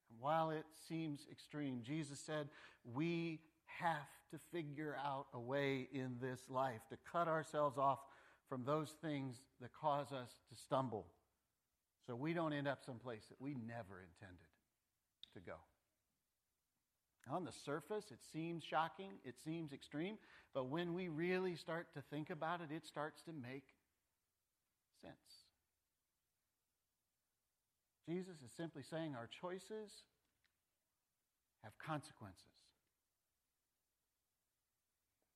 And 0.10 0.22
while 0.22 0.50
it 0.52 0.64
seems 0.88 1.28
extreme, 1.30 1.82
Jesus 1.84 2.20
said 2.20 2.48
we 2.94 3.42
have 3.66 4.08
to 4.32 4.40
figure 4.54 4.96
out 5.06 5.26
a 5.34 5.40
way 5.40 5.90
in 5.92 6.16
this 6.22 6.40
life 6.50 6.80
to 6.90 6.98
cut 7.12 7.28
ourselves 7.28 7.78
off 7.78 8.00
from 8.48 8.64
those 8.64 8.94
things 9.02 9.42
that 9.60 9.72
cause 9.74 10.14
us 10.14 10.30
to 10.50 10.56
stumble 10.56 11.06
so 12.06 12.16
we 12.16 12.32
don't 12.32 12.54
end 12.54 12.68
up 12.68 12.80
someplace 12.86 13.26
that 13.28 13.42
we 13.42 13.56
never 13.68 14.00
intended 14.00 14.47
to 15.38 15.46
go. 15.46 15.58
On 17.30 17.44
the 17.44 17.52
surface, 17.66 18.06
it 18.12 18.20
seems 18.32 18.64
shocking, 18.64 19.12
it 19.26 19.36
seems 19.44 19.74
extreme, 19.74 20.18
but 20.54 20.70
when 20.70 20.94
we 20.94 21.10
really 21.10 21.56
start 21.56 21.88
to 21.94 22.02
think 22.10 22.30
about 22.30 22.62
it, 22.62 22.74
it 22.74 22.86
starts 22.86 23.22
to 23.24 23.32
make 23.34 23.66
sense. 25.02 25.14
Jesus 28.08 28.36
is 28.46 28.52
simply 28.56 28.84
saying 28.90 29.14
our 29.16 29.30
choices 29.42 29.92
have 31.64 31.78
consequences. 31.78 32.44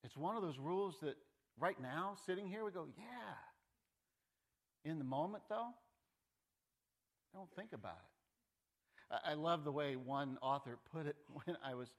It's 0.03 0.15
one 0.15 0.37
of 0.37 0.41
those 0.41 0.57
rules 0.57 0.95
that 1.01 1.15
right 1.59 1.79
now, 1.81 2.15
sitting 2.25 2.47
here, 2.47 2.63
we 2.63 2.71
go, 2.71 2.87
yeah. 2.97 4.89
In 4.89 4.97
the 4.97 5.03
moment, 5.03 5.43
though, 5.49 5.67
don't 7.33 7.49
think 7.55 7.73
about 7.73 7.99
it. 7.99 8.10
I 9.25 9.33
love 9.33 9.63
the 9.63 9.71
way 9.71 9.95
one 9.95 10.37
author 10.41 10.77
put 10.93 11.05
it 11.05 11.15
when 11.45 11.57
I 11.65 11.75
was 11.75 11.89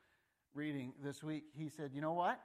reading 0.54 0.92
this 1.02 1.22
week. 1.22 1.44
He 1.54 1.68
said, 1.68 1.90
You 1.94 2.00
know 2.00 2.12
what? 2.12 2.40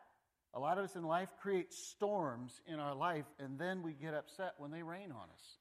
A 0.54 0.60
lot 0.60 0.78
of 0.78 0.86
us 0.86 0.96
in 0.96 1.04
life 1.04 1.30
create 1.42 1.74
storms 1.74 2.62
in 2.68 2.80
our 2.80 2.96
life, 2.96 3.26
and 3.40 3.60
then 3.60 3.84
we 3.84 3.94
get 3.94 4.14
upset 4.14 4.54
when 4.58 4.72
they 4.72 4.82
rain 4.82 5.12
on 5.12 5.30
us. 5.34 5.58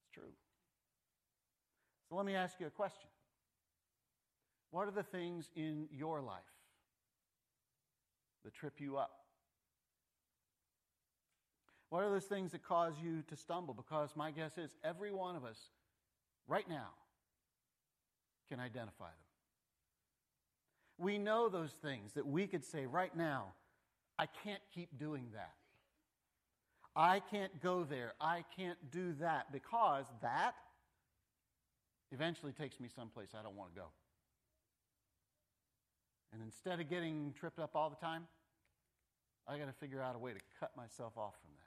It's 0.00 0.14
true. 0.14 0.32
So 2.08 2.16
let 2.16 2.26
me 2.26 2.34
ask 2.34 2.58
you 2.58 2.66
a 2.66 2.70
question 2.70 3.08
What 4.70 4.88
are 4.88 4.92
the 4.92 5.02
things 5.02 5.50
in 5.54 5.88
your 5.90 6.20
life 6.20 6.42
that 8.44 8.54
trip 8.54 8.74
you 8.78 8.96
up? 8.96 9.10
What 11.88 12.02
are 12.02 12.10
those 12.10 12.24
things 12.24 12.52
that 12.52 12.64
cause 12.64 12.94
you 13.00 13.22
to 13.28 13.36
stumble? 13.36 13.72
Because 13.72 14.10
my 14.16 14.32
guess 14.32 14.58
is 14.58 14.74
every 14.82 15.12
one 15.12 15.36
of 15.36 15.44
us 15.44 15.58
right 16.48 16.68
now 16.68 16.88
can 18.48 18.60
identify 18.60 19.06
them. 19.06 19.12
We 20.98 21.18
know 21.18 21.48
those 21.48 21.72
things 21.82 22.12
that 22.14 22.26
we 22.26 22.46
could 22.46 22.64
say 22.64 22.86
right 22.86 23.14
now, 23.14 23.52
I 24.18 24.26
can't 24.26 24.62
keep 24.74 24.98
doing 24.98 25.26
that. 25.34 25.52
I 26.94 27.20
can't 27.20 27.60
go 27.62 27.84
there. 27.84 28.14
I 28.20 28.44
can't 28.56 28.78
do 28.90 29.12
that 29.20 29.52
because 29.52 30.06
that 30.22 30.54
eventually 32.10 32.52
takes 32.52 32.80
me 32.80 32.88
someplace 32.94 33.28
I 33.38 33.42
don't 33.42 33.56
want 33.56 33.74
to 33.74 33.80
go. 33.80 33.86
And 36.32 36.42
instead 36.42 36.80
of 36.80 36.88
getting 36.88 37.34
tripped 37.38 37.58
up 37.58 37.72
all 37.74 37.90
the 37.90 37.96
time, 37.96 38.26
I 39.46 39.58
got 39.58 39.66
to 39.66 39.72
figure 39.72 40.00
out 40.00 40.16
a 40.16 40.18
way 40.18 40.32
to 40.32 40.40
cut 40.58 40.74
myself 40.76 41.12
off 41.18 41.34
from 41.42 41.52
that 41.56 41.66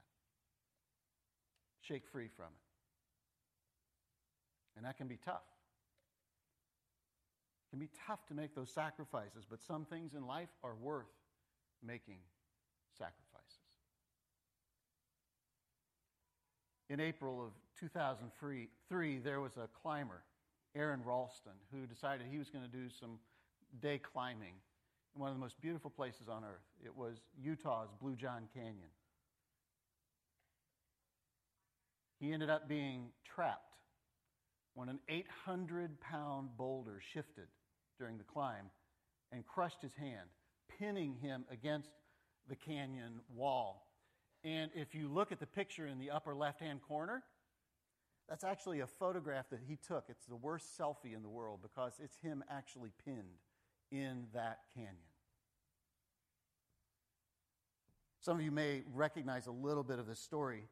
shake 1.89 2.05
free 2.12 2.29
from 2.36 2.45
it. 2.45 2.51
And 4.77 4.86
that 4.86 4.98
can 4.98 5.07
be 5.07 5.17
tough. 5.17 5.41
It 7.69 7.75
can 7.75 7.79
be 7.79 7.89
tough 8.07 8.25
to 8.27 8.33
make 8.33 8.55
those 8.55 8.71
sacrifices, 8.71 9.45
but 9.47 9.61
some 9.61 9.85
things 9.85 10.15
in 10.15 10.25
life 10.25 10.49
are 10.63 10.73
worth 10.75 11.05
making 11.85 12.17
sacrifices. 12.97 13.19
In 16.89 16.99
April 16.99 17.39
of 17.45 17.51
2003, 17.79 19.19
there 19.19 19.39
was 19.39 19.57
a 19.57 19.69
climber, 19.83 20.23
Aron 20.73 21.01
Ralston, 21.05 21.51
who 21.71 21.85
decided 21.85 22.25
he 22.27 22.39
was 22.39 22.49
going 22.49 22.65
to 22.65 22.71
do 22.71 22.89
some 22.99 23.19
day 23.79 23.99
climbing 23.99 24.55
in 25.15 25.21
one 25.21 25.29
of 25.29 25.35
the 25.35 25.39
most 25.39 25.61
beautiful 25.61 25.91
places 25.91 26.27
on 26.27 26.43
earth. 26.43 26.65
It 26.83 26.95
was 26.95 27.17
Utah's 27.39 27.89
Blue 28.01 28.15
John 28.15 28.47
Canyon. 28.51 28.89
He 32.19 32.33
ended 32.33 32.49
up 32.49 32.67
being 32.67 33.09
trapped 33.23 33.75
when 34.73 34.89
an 34.89 34.99
800 35.07 36.01
pound 36.01 36.49
boulder 36.57 36.99
shifted 37.13 37.45
during 38.00 38.18
the 38.18 38.24
climb 38.24 38.72
and 39.32 39.46
crushed 39.46 39.82
his 39.82 39.94
hand, 39.94 40.29
pinning 40.79 41.15
him 41.15 41.46
against 41.51 41.91
the 42.48 42.56
canyon 42.56 43.20
wall. 43.36 43.88
And 44.44 44.72
if 44.74 44.96
you 44.96 45.08
look 45.08 45.32
at 45.32 45.39
the 45.39 45.46
picture 45.46 45.86
in 45.86 46.00
the 46.00 46.10
upper 46.10 46.34
left 46.34 46.62
hand 46.62 46.82
corner, 46.82 47.24
that's 48.27 48.44
actually 48.44 48.79
a 48.79 48.88
photograph 48.88 49.50
that 49.50 49.60
he 49.68 49.75
took. 49.75 50.06
It's 50.08 50.25
the 50.25 50.36
worst 50.36 50.77
selfie 50.79 51.15
in 51.15 51.22
the 51.22 51.29
world 51.29 51.60
because 51.62 52.00
it's 52.01 52.18
him 52.18 52.44
actually 52.50 52.91
pinned 53.06 53.38
in 53.91 54.27
that 54.34 54.60
canyon. 54.74 54.96
Some 58.22 58.38
of 58.38 58.44
you 58.44 58.51
may 58.51 58.84
recognize 58.94 59.48
a 59.48 59.51
little 59.51 59.84
bit 59.84 59.98
of 59.98 60.06
this 60.06 60.20
story 60.20 60.63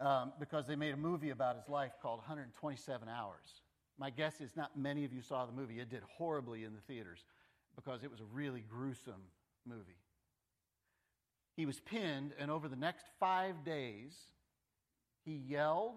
um, 0.00 0.32
because 0.40 0.66
they 0.66 0.76
made 0.76 0.94
a 0.94 0.96
movie 0.96 1.30
about 1.30 1.56
his 1.56 1.68
life 1.68 1.92
called 2.02 2.18
127 2.18 3.08
Hours. 3.08 3.62
My 3.98 4.10
guess 4.10 4.40
is 4.40 4.50
not 4.56 4.78
many 4.78 5.04
of 5.04 5.12
you 5.12 5.22
saw 5.22 5.46
the 5.46 5.52
movie. 5.52 5.80
It 5.80 5.90
did 5.90 6.02
horribly 6.16 6.64
in 6.64 6.74
the 6.74 6.80
theaters 6.80 7.24
because 7.74 8.02
it 8.02 8.10
was 8.10 8.20
a 8.20 8.26
really 8.32 8.64
gruesome 8.68 9.22
movie. 9.66 9.98
He 11.56 11.64
was 11.64 11.80
pinned, 11.80 12.32
and 12.38 12.50
over 12.50 12.68
the 12.68 12.76
next 12.76 13.06
five 13.18 13.64
days, 13.64 14.14
he 15.24 15.32
yelled, 15.32 15.94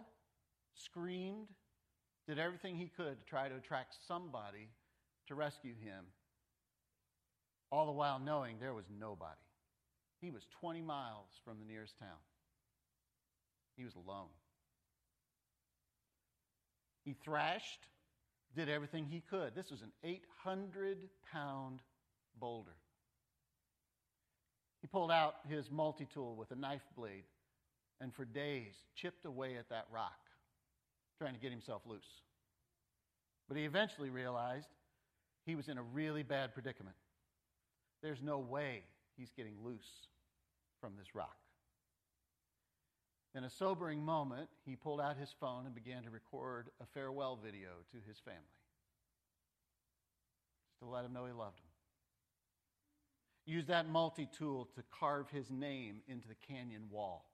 screamed, 0.74 1.48
did 2.28 2.40
everything 2.40 2.76
he 2.76 2.88
could 2.88 3.20
to 3.20 3.26
try 3.26 3.50
to 3.50 3.56
attract 3.56 3.96
somebody 4.08 4.70
to 5.28 5.36
rescue 5.36 5.74
him, 5.84 6.06
all 7.72 7.86
the 7.86 7.92
while 7.92 8.20
knowing 8.20 8.58
there 8.60 8.74
was 8.74 8.86
nobody. 9.00 9.36
He 10.22 10.32
was 10.32 10.44
20 10.60 10.82
miles 10.82 11.28
from 11.44 11.60
the 11.60 11.66
nearest 11.66 11.98
town. 12.00 12.18
He 13.76 13.84
was 13.84 13.96
alone. 13.96 14.30
He 17.10 17.16
thrashed, 17.24 17.88
did 18.56 18.70
everything 18.70 19.04
he 19.04 19.24
could. 19.32 19.56
This 19.56 19.72
was 19.72 19.82
an 19.82 19.92
800 20.04 21.10
pound 21.34 21.80
boulder. 22.40 22.76
He 24.80 24.86
pulled 24.86 25.10
out 25.10 25.38
his 25.50 25.72
multi 25.72 26.06
tool 26.14 26.36
with 26.36 26.52
a 26.52 26.56
knife 26.56 26.86
blade 26.96 27.24
and 28.00 28.14
for 28.14 28.26
days 28.26 28.76
chipped 28.96 29.26
away 29.26 29.58
at 29.58 29.70
that 29.70 29.88
rock, 29.92 30.20
trying 31.18 31.34
to 31.34 31.40
get 31.40 31.50
himself 31.50 31.82
loose. 31.88 32.22
But 33.48 33.58
he 33.58 33.66
eventually 33.66 34.12
realized 34.12 34.68
he 35.48 35.56
was 35.56 35.68
in 35.68 35.80
a 35.80 35.84
really 35.84 36.22
bad 36.22 36.54
predicament. 36.54 36.96
There's 38.04 38.22
no 38.22 38.38
way 38.38 38.84
he's 39.18 39.32
getting 39.36 39.56
loose 39.66 40.06
from 40.80 40.94
this 40.96 41.16
rock. 41.16 41.38
In 43.36 43.44
a 43.44 43.50
sobering 43.50 44.04
moment, 44.04 44.50
he 44.66 44.76
pulled 44.76 45.00
out 45.00 45.16
his 45.18 45.34
phone 45.40 45.66
and 45.66 45.76
began 45.76 46.04
to 46.04 46.10
record 46.10 46.70
a 46.82 46.86
farewell 46.86 47.38
video 47.44 47.70
to 47.92 47.98
his 48.08 48.18
family, 48.18 48.40
just 50.68 50.80
to 50.80 50.86
let 50.88 51.06
him 51.06 51.14
know 51.14 51.26
he 51.26 51.32
loved 51.32 51.58
them. 51.58 51.70
Used 53.46 53.68
that 53.68 53.88
multi 53.88 54.28
tool 54.38 54.68
to 54.76 54.84
carve 55.00 55.30
his 55.30 55.50
name 55.50 56.02
into 56.08 56.28
the 56.28 56.36
canyon 56.48 56.84
wall. 56.90 57.26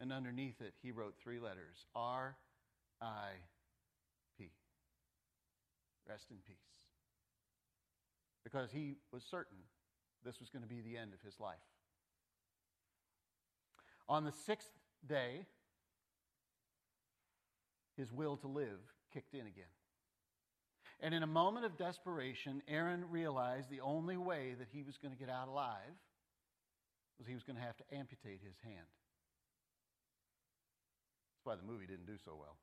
And 0.00 0.12
underneath 0.12 0.60
it, 0.60 0.74
he 0.82 0.90
wrote 0.90 1.14
three 1.22 1.38
letters 1.38 1.86
R 1.94 2.36
I 3.00 3.30
P. 4.38 4.50
Rest 6.08 6.26
in 6.30 6.38
peace. 6.46 6.56
Because 8.44 8.70
he 8.72 8.96
was 9.12 9.22
certain 9.22 9.58
this 10.24 10.40
was 10.40 10.50
going 10.50 10.62
to 10.62 10.68
be 10.68 10.80
the 10.80 10.96
end 10.96 11.12
of 11.14 11.20
his 11.24 11.38
life. 11.40 11.56
On 14.08 14.24
the 14.24 14.32
sixth 14.32 14.70
day, 15.06 15.46
his 17.96 18.12
will 18.12 18.36
to 18.38 18.48
live 18.48 18.80
kicked 19.12 19.34
in 19.34 19.40
again. 19.40 19.64
And 21.00 21.14
in 21.14 21.22
a 21.22 21.26
moment 21.26 21.66
of 21.66 21.76
desperation, 21.76 22.62
Aron 22.68 23.04
realized 23.10 23.68
the 23.70 23.80
only 23.80 24.16
way 24.16 24.54
that 24.58 24.68
he 24.70 24.82
was 24.82 24.96
going 24.98 25.12
to 25.12 25.18
get 25.18 25.28
out 25.28 25.48
alive 25.48 25.96
was 27.18 27.26
he 27.26 27.34
was 27.34 27.42
going 27.42 27.56
to 27.56 27.62
have 27.62 27.76
to 27.76 27.84
amputate 27.92 28.40
his 28.44 28.56
hand. 28.62 28.86
That's 31.34 31.44
why 31.44 31.56
the 31.56 31.70
movie 31.70 31.86
didn't 31.86 32.06
do 32.06 32.18
so 32.24 32.36
well. 32.38 32.56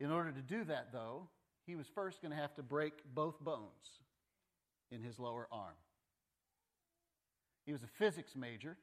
In 0.00 0.10
order 0.10 0.32
to 0.32 0.42
do 0.42 0.64
that, 0.64 0.92
though, 0.92 1.28
he 1.66 1.76
was 1.76 1.86
first 1.94 2.20
going 2.20 2.32
to 2.32 2.36
have 2.36 2.54
to 2.56 2.62
break 2.62 2.92
both 3.14 3.40
bones 3.40 4.00
in 4.90 5.00
his 5.00 5.18
lower 5.18 5.48
arm. 5.50 5.74
He 7.64 7.72
was 7.72 7.82
a 7.82 7.88
physics 7.98 8.36
major, 8.36 8.76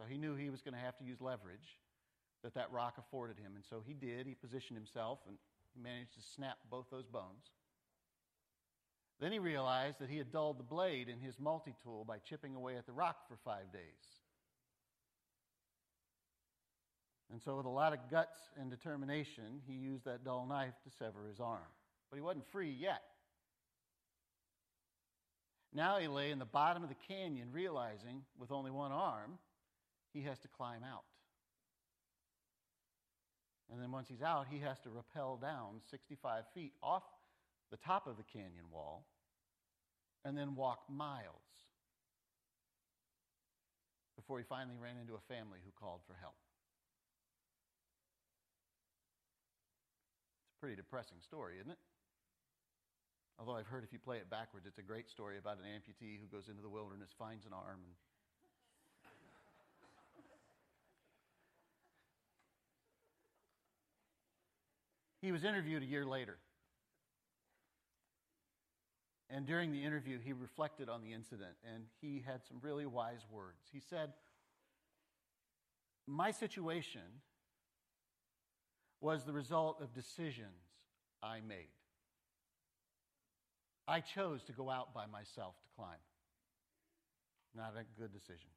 so 0.00 0.06
he 0.08 0.16
knew 0.16 0.34
he 0.34 0.48
was 0.48 0.62
going 0.62 0.72
to 0.72 0.80
have 0.80 0.96
to 0.96 1.04
use 1.04 1.20
leverage 1.20 1.76
that 2.42 2.54
that 2.54 2.72
rock 2.72 2.94
afforded 2.96 3.36
him. 3.36 3.52
And 3.54 3.62
so 3.68 3.82
he 3.86 3.92
did. 3.92 4.26
He 4.26 4.34
positioned 4.34 4.78
himself 4.78 5.18
and 5.28 5.36
He 5.74 5.82
managed 5.82 6.14
to 6.14 6.22
snap 6.34 6.56
both 6.70 6.86
those 6.90 7.04
bones. 7.04 7.52
Then 9.20 9.30
he 9.30 9.38
realized 9.38 9.98
that 9.98 10.08
he 10.08 10.16
had 10.16 10.32
dulled 10.32 10.58
the 10.58 10.64
blade 10.64 11.10
in 11.10 11.20
his 11.20 11.38
multi 11.38 11.74
tool 11.84 12.06
by 12.06 12.16
chipping 12.16 12.54
away 12.54 12.78
at 12.78 12.86
the 12.86 12.92
rock 12.92 13.28
for 13.28 13.36
five 13.44 13.70
days. 13.74 13.82
And 17.30 17.42
so, 17.42 17.58
with 17.58 17.66
a 17.66 17.68
lot 17.70 17.92
of 17.92 17.98
guts 18.10 18.38
and 18.58 18.70
determination, 18.70 19.60
he 19.66 19.74
used 19.74 20.06
that 20.06 20.24
dull 20.24 20.46
knife 20.48 20.72
to 20.84 20.90
sever 20.98 21.28
his 21.28 21.38
arm. 21.38 21.68
But 22.10 22.16
he 22.16 22.22
wasn't 22.22 22.50
free 22.50 22.74
yet. 22.76 23.02
Now 25.74 25.98
he 25.98 26.08
lay 26.08 26.30
in 26.30 26.38
the 26.40 26.46
bottom 26.46 26.82
of 26.82 26.88
the 26.88 26.96
canyon, 27.06 27.48
realizing 27.52 28.22
with 28.38 28.50
only 28.50 28.70
one 28.70 28.90
arm, 28.90 29.38
he 30.12 30.22
has 30.22 30.38
to 30.40 30.48
climb 30.48 30.82
out. 30.84 31.04
And 33.72 33.80
then 33.80 33.92
once 33.92 34.08
he's 34.08 34.22
out, 34.22 34.46
he 34.50 34.58
has 34.60 34.78
to 34.80 34.90
rappel 34.90 35.36
down 35.36 35.80
65 35.90 36.44
feet 36.54 36.72
off 36.82 37.04
the 37.70 37.76
top 37.76 38.06
of 38.06 38.16
the 38.16 38.24
canyon 38.24 38.66
wall 38.72 39.06
and 40.24 40.36
then 40.36 40.56
walk 40.56 40.80
miles 40.90 41.46
before 44.16 44.38
he 44.38 44.44
finally 44.44 44.76
ran 44.76 44.96
into 45.00 45.14
a 45.14 45.24
family 45.32 45.58
who 45.64 45.70
called 45.78 46.00
for 46.06 46.14
help. 46.20 46.34
It's 50.50 50.58
a 50.58 50.60
pretty 50.60 50.76
depressing 50.76 51.22
story, 51.22 51.54
isn't 51.62 51.70
it? 51.70 51.78
Although 53.38 53.56
I've 53.56 53.70
heard 53.70 53.84
if 53.84 53.92
you 53.94 53.98
play 53.98 54.18
it 54.18 54.28
backwards, 54.28 54.66
it's 54.66 54.76
a 54.76 54.84
great 54.84 55.08
story 55.08 55.38
about 55.38 55.56
an 55.56 55.64
amputee 55.64 56.20
who 56.20 56.28
goes 56.28 56.50
into 56.50 56.60
the 56.60 56.68
wilderness, 56.68 57.08
finds 57.16 57.46
an 57.46 57.56
arm, 57.56 57.80
and 57.86 57.94
he 65.20 65.32
was 65.32 65.44
interviewed 65.44 65.82
a 65.82 65.86
year 65.86 66.04
later. 66.04 66.36
And 69.28 69.46
during 69.46 69.70
the 69.70 69.84
interview, 69.84 70.18
he 70.18 70.32
reflected 70.32 70.88
on 70.88 71.02
the 71.02 71.12
incident 71.12 71.54
and 71.72 71.84
he 72.00 72.22
had 72.26 72.40
some 72.48 72.58
really 72.62 72.86
wise 72.86 73.24
words. 73.30 73.58
He 73.72 73.80
said, 73.80 74.12
My 76.06 76.32
situation 76.32 77.02
was 79.00 79.24
the 79.24 79.32
result 79.32 79.80
of 79.80 79.94
decisions 79.94 80.64
I 81.22 81.40
made. 81.46 81.68
I 83.86 84.00
chose 84.00 84.42
to 84.44 84.52
go 84.52 84.68
out 84.68 84.94
by 84.94 85.06
myself 85.06 85.54
to 85.62 85.68
climb. 85.76 85.98
Not 87.54 87.74
a 87.76 88.00
good 88.00 88.12
decision. 88.12 88.50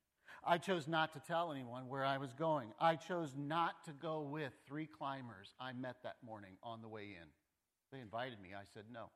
I 0.46 0.58
chose 0.58 0.88
not 0.88 1.14
to 1.14 1.20
tell 1.20 1.52
anyone 1.52 1.88
where 1.88 2.04
I 2.04 2.18
was 2.18 2.34
going. 2.34 2.70
I 2.80 2.96
chose 2.96 3.34
not 3.38 3.84
to 3.86 3.92
go 3.92 4.22
with 4.22 4.52
three 4.68 4.88
climbers 4.88 5.54
I 5.60 5.72
met 5.74 5.98
that 6.04 6.16
morning 6.26 6.54
on 6.62 6.82
the 6.82 6.88
way 6.88 7.04
in. 7.04 7.28
They 7.92 8.00
invited 8.02 8.42
me. 8.42 8.50
I 8.54 8.64
said 8.74 8.84
no. 8.92 9.10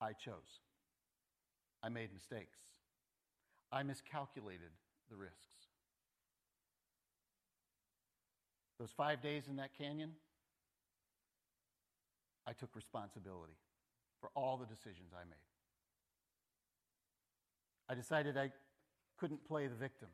I 0.00 0.12
chose. 0.12 0.60
I 1.82 1.88
made 1.88 2.12
mistakes. 2.12 2.58
I 3.72 3.82
miscalculated 3.82 4.70
the 5.10 5.16
risks. 5.16 5.38
Those 8.78 8.90
five 8.96 9.22
days 9.22 9.44
in 9.48 9.56
that 9.56 9.70
canyon, 9.76 10.10
I 12.46 12.52
took 12.52 12.74
responsibility 12.74 13.54
for 14.20 14.30
all 14.34 14.56
the 14.56 14.66
decisions 14.66 15.12
I 15.14 15.24
made. 15.24 15.51
I 17.92 17.94
decided 17.94 18.38
I 18.38 18.50
couldn't 19.20 19.44
play 19.46 19.66
the 19.66 19.74
victim. 19.74 20.08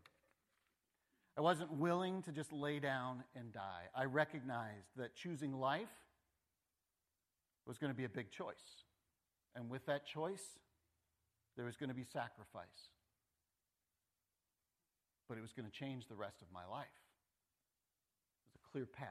I 1.37 1.40
wasn't 1.42 1.70
willing 1.75 2.23
to 2.23 2.32
just 2.32 2.52
lay 2.52 2.80
down 2.80 3.23
and 3.37 3.52
die. 3.52 3.85
I 3.94 4.06
recognized 4.06 4.88
that 4.97 5.14
choosing 5.14 5.52
life 5.52 5.87
was 7.68 7.78
going 7.78 7.92
to 7.92 7.97
be 7.97 8.02
a 8.02 8.08
big 8.08 8.32
choice. 8.32 8.82
And 9.54 9.70
with 9.70 9.87
that 9.87 10.04
choice, 10.04 10.59
there 11.57 11.66
was 11.66 11.76
going 11.76 11.88
to 11.88 11.94
be 11.94 12.02
sacrifice. 12.02 12.66
But 15.29 15.38
it 15.38 15.40
was 15.40 15.52
going 15.52 15.70
to 15.70 15.72
change 15.72 16.09
the 16.09 16.16
rest 16.16 16.42
of 16.42 16.48
my 16.52 16.66
life. 16.66 16.87
It 18.42 18.55
was 18.55 18.57
a 18.57 18.72
clear 18.72 18.87
path. 18.87 19.07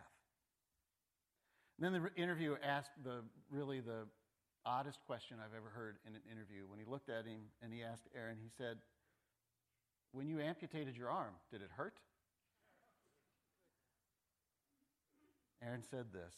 And 1.80 1.86
then 1.86 2.02
the 2.02 2.22
interviewer 2.22 2.60
asked 2.62 2.91
the 3.02 3.24
really 3.50 3.80
the 3.80 4.08
oddest 4.67 4.99
question 5.08 5.38
I've 5.39 5.56
ever 5.56 5.69
heard 5.69 5.95
in 6.06 6.13
an 6.13 6.21
interview. 6.30 6.67
When 6.67 6.77
he 6.77 6.86
looked 6.86 7.10
at 7.10 7.25
him 7.25 7.47
and 7.63 7.71
he 7.71 7.82
asked 7.82 8.08
Aron, 8.13 8.38
he 8.41 8.49
said, 8.58 8.77
When 10.12 10.27
you 10.27 10.39
amputated 10.39 10.97
your 10.97 11.10
arm, 11.10 11.34
did 11.49 11.62
it 11.62 11.71
hurt? 11.75 11.95
Aron 15.63 15.84
said 15.89 16.12
this 16.12 16.36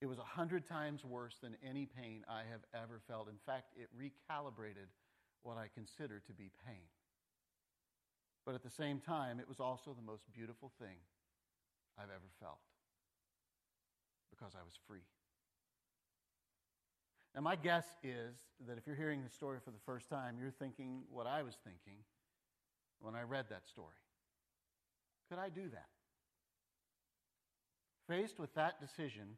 It 0.00 0.06
was 0.06 0.18
a 0.18 0.24
hundred 0.24 0.66
times 0.66 1.04
worse 1.04 1.36
than 1.42 1.56
any 1.62 1.86
pain 1.86 2.24
I 2.28 2.42
have 2.50 2.64
ever 2.74 3.00
felt. 3.06 3.28
In 3.28 3.38
fact, 3.44 3.72
it 3.76 3.88
recalibrated 3.92 4.88
what 5.42 5.58
I 5.58 5.68
consider 5.74 6.20
to 6.26 6.32
be 6.32 6.50
pain. 6.66 6.88
But 8.44 8.54
at 8.54 8.62
the 8.62 8.70
same 8.70 8.98
time, 8.98 9.38
it 9.38 9.48
was 9.48 9.60
also 9.60 9.94
the 9.94 10.02
most 10.02 10.24
beautiful 10.32 10.72
thing 10.80 10.96
I've 11.96 12.10
ever 12.10 12.30
felt 12.40 12.58
because 14.30 14.54
I 14.56 14.64
was 14.64 14.74
free. 14.88 15.04
Now, 17.34 17.40
my 17.40 17.56
guess 17.56 17.86
is 18.02 18.36
that 18.66 18.76
if 18.76 18.86
you're 18.86 18.96
hearing 18.96 19.22
the 19.22 19.30
story 19.30 19.58
for 19.64 19.70
the 19.70 19.80
first 19.86 20.08
time, 20.10 20.36
you're 20.38 20.50
thinking 20.50 21.02
what 21.10 21.26
I 21.26 21.42
was 21.42 21.54
thinking 21.64 21.98
when 23.00 23.14
I 23.14 23.22
read 23.22 23.46
that 23.48 23.66
story. 23.66 23.96
Could 25.28 25.38
I 25.38 25.48
do 25.48 25.62
that? 25.72 25.88
Faced 28.06 28.38
with 28.38 28.54
that 28.54 28.80
decision, 28.80 29.36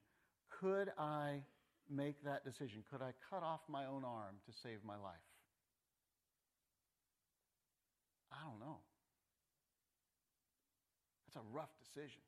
could 0.60 0.90
I 0.98 1.42
make 1.88 2.24
that 2.24 2.44
decision? 2.44 2.82
Could 2.90 3.02
I 3.02 3.12
cut 3.30 3.42
off 3.42 3.60
my 3.68 3.86
own 3.86 4.04
arm 4.04 4.36
to 4.46 4.52
save 4.62 4.78
my 4.84 4.96
life? 4.96 5.14
I 8.32 8.42
don't 8.42 8.58
know. 8.58 8.78
That's 11.26 11.36
a 11.36 11.54
rough 11.54 11.70
decision. 11.78 12.20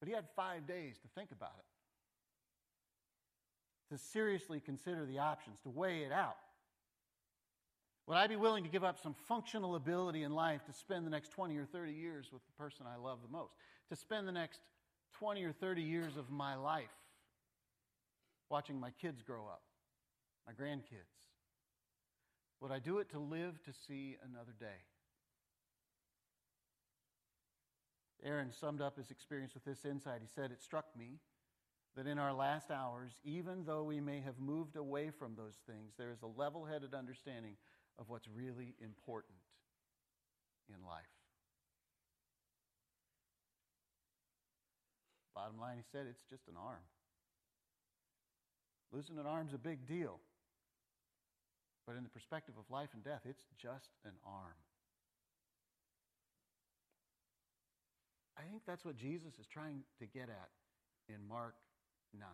But 0.00 0.08
he 0.08 0.14
had 0.14 0.26
five 0.36 0.66
days 0.66 0.98
to 0.98 1.08
think 1.14 1.30
about 1.32 1.56
it, 1.58 1.64
to 3.94 3.98
seriously 3.98 4.58
consider 4.58 5.06
the 5.06 5.20
options, 5.20 5.60
to 5.60 5.70
weigh 5.70 6.02
it 6.02 6.10
out. 6.10 6.36
Would 8.08 8.16
I 8.16 8.26
be 8.26 8.34
willing 8.34 8.64
to 8.64 8.68
give 8.68 8.82
up 8.82 8.98
some 9.00 9.14
functional 9.28 9.76
ability 9.76 10.24
in 10.24 10.34
life 10.34 10.64
to 10.64 10.72
spend 10.72 11.06
the 11.06 11.10
next 11.10 11.30
20 11.30 11.56
or 11.56 11.64
30 11.64 11.92
years 11.92 12.26
with 12.32 12.44
the 12.44 12.52
person 12.52 12.86
I 12.92 12.96
love 13.00 13.20
the 13.22 13.32
most? 13.32 13.54
To 13.90 13.96
spend 13.96 14.26
the 14.26 14.32
next 14.32 14.60
20 15.18 15.44
or 15.44 15.52
30 15.52 15.80
years 15.80 16.16
of 16.16 16.28
my 16.28 16.56
life 16.56 16.90
watching 18.50 18.80
my 18.80 18.90
kids 18.90 19.22
grow 19.22 19.46
up, 19.46 19.62
my 20.44 20.52
grandkids? 20.52 21.14
Would 22.60 22.72
I 22.72 22.80
do 22.80 22.98
it 22.98 23.10
to 23.10 23.20
live 23.20 23.62
to 23.62 23.72
see 23.86 24.16
another 24.28 24.52
day? 24.58 24.82
Aron 28.24 28.50
summed 28.52 28.80
up 28.80 28.96
his 28.96 29.10
experience 29.10 29.54
with 29.54 29.64
this 29.64 29.84
insight. 29.84 30.20
He 30.20 30.28
said, 30.34 30.50
It 30.50 30.62
struck 30.62 30.86
me 30.98 31.20
that 31.96 32.06
in 32.06 32.18
our 32.18 32.32
last 32.32 32.70
hours, 32.70 33.12
even 33.24 33.64
though 33.64 33.84
we 33.84 34.00
may 34.00 34.20
have 34.20 34.38
moved 34.38 34.76
away 34.76 35.10
from 35.10 35.34
those 35.36 35.54
things, 35.66 35.92
there 35.96 36.10
is 36.10 36.22
a 36.22 36.40
level 36.40 36.64
headed 36.64 36.94
understanding 36.94 37.56
of 37.98 38.08
what's 38.08 38.26
really 38.34 38.74
important 38.82 39.38
in 40.68 40.84
life. 40.84 41.04
Bottom 45.34 45.58
line, 45.60 45.76
he 45.76 45.84
said, 45.92 46.06
it's 46.08 46.24
just 46.30 46.48
an 46.48 46.54
arm. 46.56 46.82
Losing 48.92 49.18
an 49.18 49.26
arm's 49.26 49.54
a 49.54 49.58
big 49.58 49.86
deal. 49.86 50.20
But 51.86 51.96
in 51.96 52.02
the 52.02 52.08
perspective 52.08 52.54
of 52.58 52.64
life 52.70 52.90
and 52.94 53.04
death, 53.04 53.22
it's 53.28 53.44
just 53.60 53.90
an 54.04 54.14
arm. 54.24 54.58
I 58.38 58.42
think 58.42 58.62
that's 58.66 58.84
what 58.84 58.96
Jesus 58.96 59.34
is 59.38 59.46
trying 59.46 59.82
to 59.98 60.06
get 60.06 60.28
at 60.28 60.50
in 61.08 61.26
Mark 61.28 61.54
9. 62.18 62.28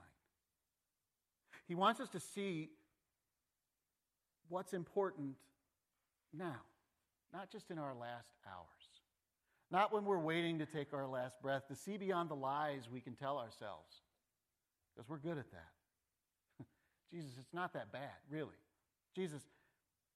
He 1.69 1.75
wants 1.75 2.01
us 2.01 2.09
to 2.11 2.21
see 2.21 2.71
what's 4.49 4.73
important 4.73 5.37
now, 6.33 6.57
not 7.33 7.51
just 7.51 7.71
in 7.71 7.79
our 7.79 7.95
last 7.95 8.29
hours, 8.47 9.03
not 9.71 9.93
when 9.93 10.05
we're 10.05 10.19
waiting 10.19 10.59
to 10.59 10.67
take 10.67 10.93
our 10.93 11.07
last 11.07 11.41
breath, 11.41 11.69
to 11.69 11.77
see 11.77 11.97
beyond 11.97 12.29
the 12.29 12.35
lies 12.35 12.89
we 12.93 13.01
can 13.01 13.15
tell 13.15 13.39
ourselves, 13.39 14.03
because 14.95 15.09
we're 15.09 15.19
good 15.19 15.39
at 15.39 15.51
that. 15.53 16.65
Jesus, 17.13 17.31
it's 17.39 17.55
not 17.55 17.73
that 17.75 17.93
bad, 17.93 18.19
really. 18.29 18.49
Jesus, 19.15 19.43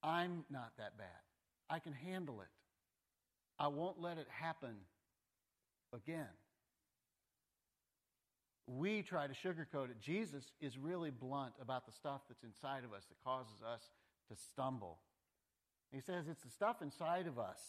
I'm 0.03 0.43
not 0.49 0.73
that 0.77 0.97
bad. 0.97 1.07
I 1.69 1.79
can 1.79 1.93
handle 1.93 2.41
it. 2.41 2.47
I 3.57 3.67
won't 3.67 3.99
let 3.99 4.17
it 4.17 4.27
happen 4.29 4.75
again. 5.93 6.27
We 8.67 9.03
try 9.03 9.27
to 9.27 9.33
sugarcoat 9.33 9.91
it. 9.91 10.01
Jesus 10.01 10.51
is 10.59 10.77
really 10.77 11.11
blunt 11.11 11.53
about 11.61 11.85
the 11.85 11.91
stuff 11.91 12.21
that's 12.27 12.43
inside 12.43 12.83
of 12.83 12.93
us 12.93 13.05
that 13.05 13.23
causes 13.23 13.61
us 13.61 13.81
to 14.29 14.35
stumble. 14.35 14.97
He 15.91 15.99
says 15.99 16.25
it's 16.27 16.43
the 16.43 16.49
stuff 16.49 16.81
inside 16.81 17.27
of 17.27 17.37
us 17.37 17.59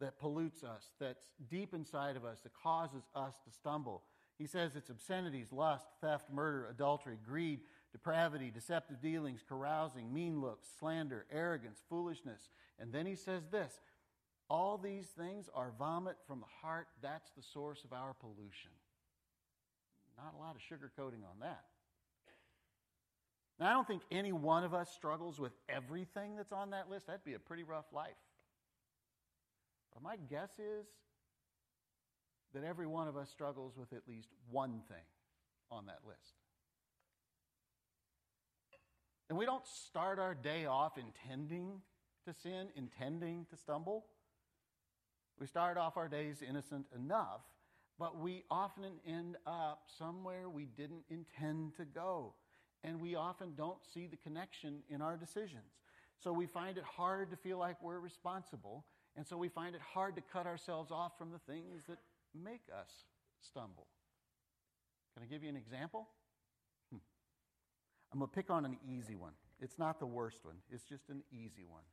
that 0.00 0.18
pollutes 0.18 0.64
us, 0.64 0.90
that's 0.98 1.26
deep 1.50 1.74
inside 1.74 2.16
of 2.16 2.24
us, 2.24 2.40
that 2.40 2.52
causes 2.62 3.04
us 3.14 3.34
to 3.44 3.50
stumble. 3.50 4.02
He 4.38 4.46
says 4.46 4.74
it's 4.74 4.90
obscenities, 4.90 5.52
lust, 5.52 5.86
theft, 6.00 6.24
murder, 6.32 6.66
adultery, 6.70 7.18
greed, 7.24 7.60
depravity, 7.92 8.50
deceptive 8.50 9.00
dealings, 9.00 9.44
carousing, 9.46 10.12
mean 10.12 10.40
looks, 10.40 10.68
slander, 10.80 11.26
arrogance, 11.32 11.82
foolishness. 11.88 12.48
And 12.78 12.92
then 12.92 13.06
he 13.06 13.14
says 13.14 13.42
this 13.50 13.80
all 14.50 14.76
these 14.76 15.06
things 15.06 15.48
are 15.54 15.72
vomit 15.78 16.16
from 16.26 16.40
the 16.40 16.46
heart. 16.62 16.88
That's 17.02 17.30
the 17.30 17.42
source 17.42 17.84
of 17.84 17.92
our 17.92 18.14
pollution. 18.14 18.70
Not 20.16 20.34
a 20.36 20.40
lot 20.40 20.54
of 20.54 20.60
sugarcoating 20.60 21.24
on 21.24 21.40
that. 21.40 21.64
Now, 23.58 23.70
I 23.70 23.72
don't 23.72 23.86
think 23.86 24.02
any 24.10 24.32
one 24.32 24.64
of 24.64 24.74
us 24.74 24.90
struggles 24.90 25.38
with 25.38 25.52
everything 25.68 26.36
that's 26.36 26.52
on 26.52 26.70
that 26.70 26.90
list. 26.90 27.06
That'd 27.06 27.24
be 27.24 27.34
a 27.34 27.38
pretty 27.38 27.62
rough 27.62 27.86
life. 27.92 28.10
But 29.92 30.02
my 30.02 30.16
guess 30.16 30.50
is 30.58 30.86
that 32.52 32.64
every 32.64 32.86
one 32.86 33.06
of 33.06 33.16
us 33.16 33.30
struggles 33.30 33.76
with 33.76 33.92
at 33.92 34.08
least 34.08 34.28
one 34.50 34.80
thing 34.88 35.04
on 35.70 35.86
that 35.86 36.00
list. 36.06 36.34
And 39.28 39.38
we 39.38 39.46
don't 39.46 39.66
start 39.66 40.18
our 40.18 40.34
day 40.34 40.66
off 40.66 40.98
intending 40.98 41.80
to 42.26 42.32
sin, 42.32 42.68
intending 42.76 43.46
to 43.50 43.56
stumble. 43.56 44.04
We 45.38 45.46
start 45.46 45.76
off 45.76 45.96
our 45.96 46.08
days 46.08 46.42
innocent 46.46 46.86
enough, 46.94 47.40
but 47.98 48.18
we 48.18 48.44
often 48.50 48.92
end 49.06 49.36
up 49.46 49.82
somewhere 49.98 50.48
we 50.48 50.64
didn't 50.64 51.04
intend 51.10 51.76
to 51.76 51.84
go. 51.84 52.34
And 52.82 53.00
we 53.00 53.14
often 53.14 53.54
don't 53.56 53.78
see 53.94 54.06
the 54.06 54.16
connection 54.16 54.80
in 54.90 55.00
our 55.00 55.16
decisions. 55.16 55.78
So 56.18 56.32
we 56.32 56.46
find 56.46 56.76
it 56.76 56.84
hard 56.84 57.30
to 57.30 57.36
feel 57.36 57.58
like 57.58 57.82
we're 57.82 58.00
responsible. 58.00 58.84
And 59.16 59.26
so 59.26 59.36
we 59.36 59.48
find 59.48 59.74
it 59.74 59.80
hard 59.80 60.16
to 60.16 60.22
cut 60.22 60.46
ourselves 60.46 60.90
off 60.90 61.12
from 61.16 61.30
the 61.30 61.38
things 61.38 61.84
that 61.88 61.98
make 62.34 62.62
us 62.78 62.90
stumble. 63.40 63.86
Can 65.14 65.22
I 65.22 65.26
give 65.26 65.42
you 65.42 65.48
an 65.48 65.56
example? 65.56 66.08
Hmm. 66.90 66.98
I'm 68.12 68.18
going 68.18 68.28
to 68.28 68.34
pick 68.34 68.50
on 68.50 68.64
an 68.64 68.76
easy 68.86 69.14
one. 69.14 69.32
It's 69.60 69.78
not 69.78 70.00
the 70.00 70.06
worst 70.06 70.44
one, 70.44 70.56
it's 70.70 70.84
just 70.84 71.08
an 71.08 71.22
easy 71.32 71.64
one. 71.66 71.84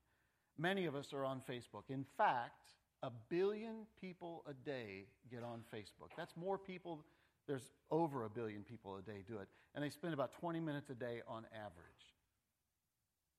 Many 0.58 0.86
of 0.86 0.96
us 0.96 1.14
are 1.14 1.24
on 1.24 1.42
Facebook. 1.48 1.84
In 1.90 2.06
fact, 2.18 2.72
a 3.04 3.12
billion 3.30 3.86
people 4.00 4.44
a 4.48 4.54
day 4.54 5.06
get 5.30 5.44
on 5.44 5.62
Facebook. 5.74 6.10
That's 6.18 6.36
more 6.38 6.58
people, 6.58 7.04
there's 7.48 7.72
over 7.90 8.26
a 8.26 8.30
billion 8.30 8.64
people 8.64 8.98
a 8.98 9.02
day 9.02 9.24
do 9.28 9.38
it. 9.38 9.48
And 9.74 9.84
they 9.84 9.90
spend 9.90 10.14
about 10.14 10.34
20 10.34 10.60
minutes 10.60 10.90
a 10.90 10.96
day 10.96 11.22
on 11.28 11.46
average. 11.54 12.16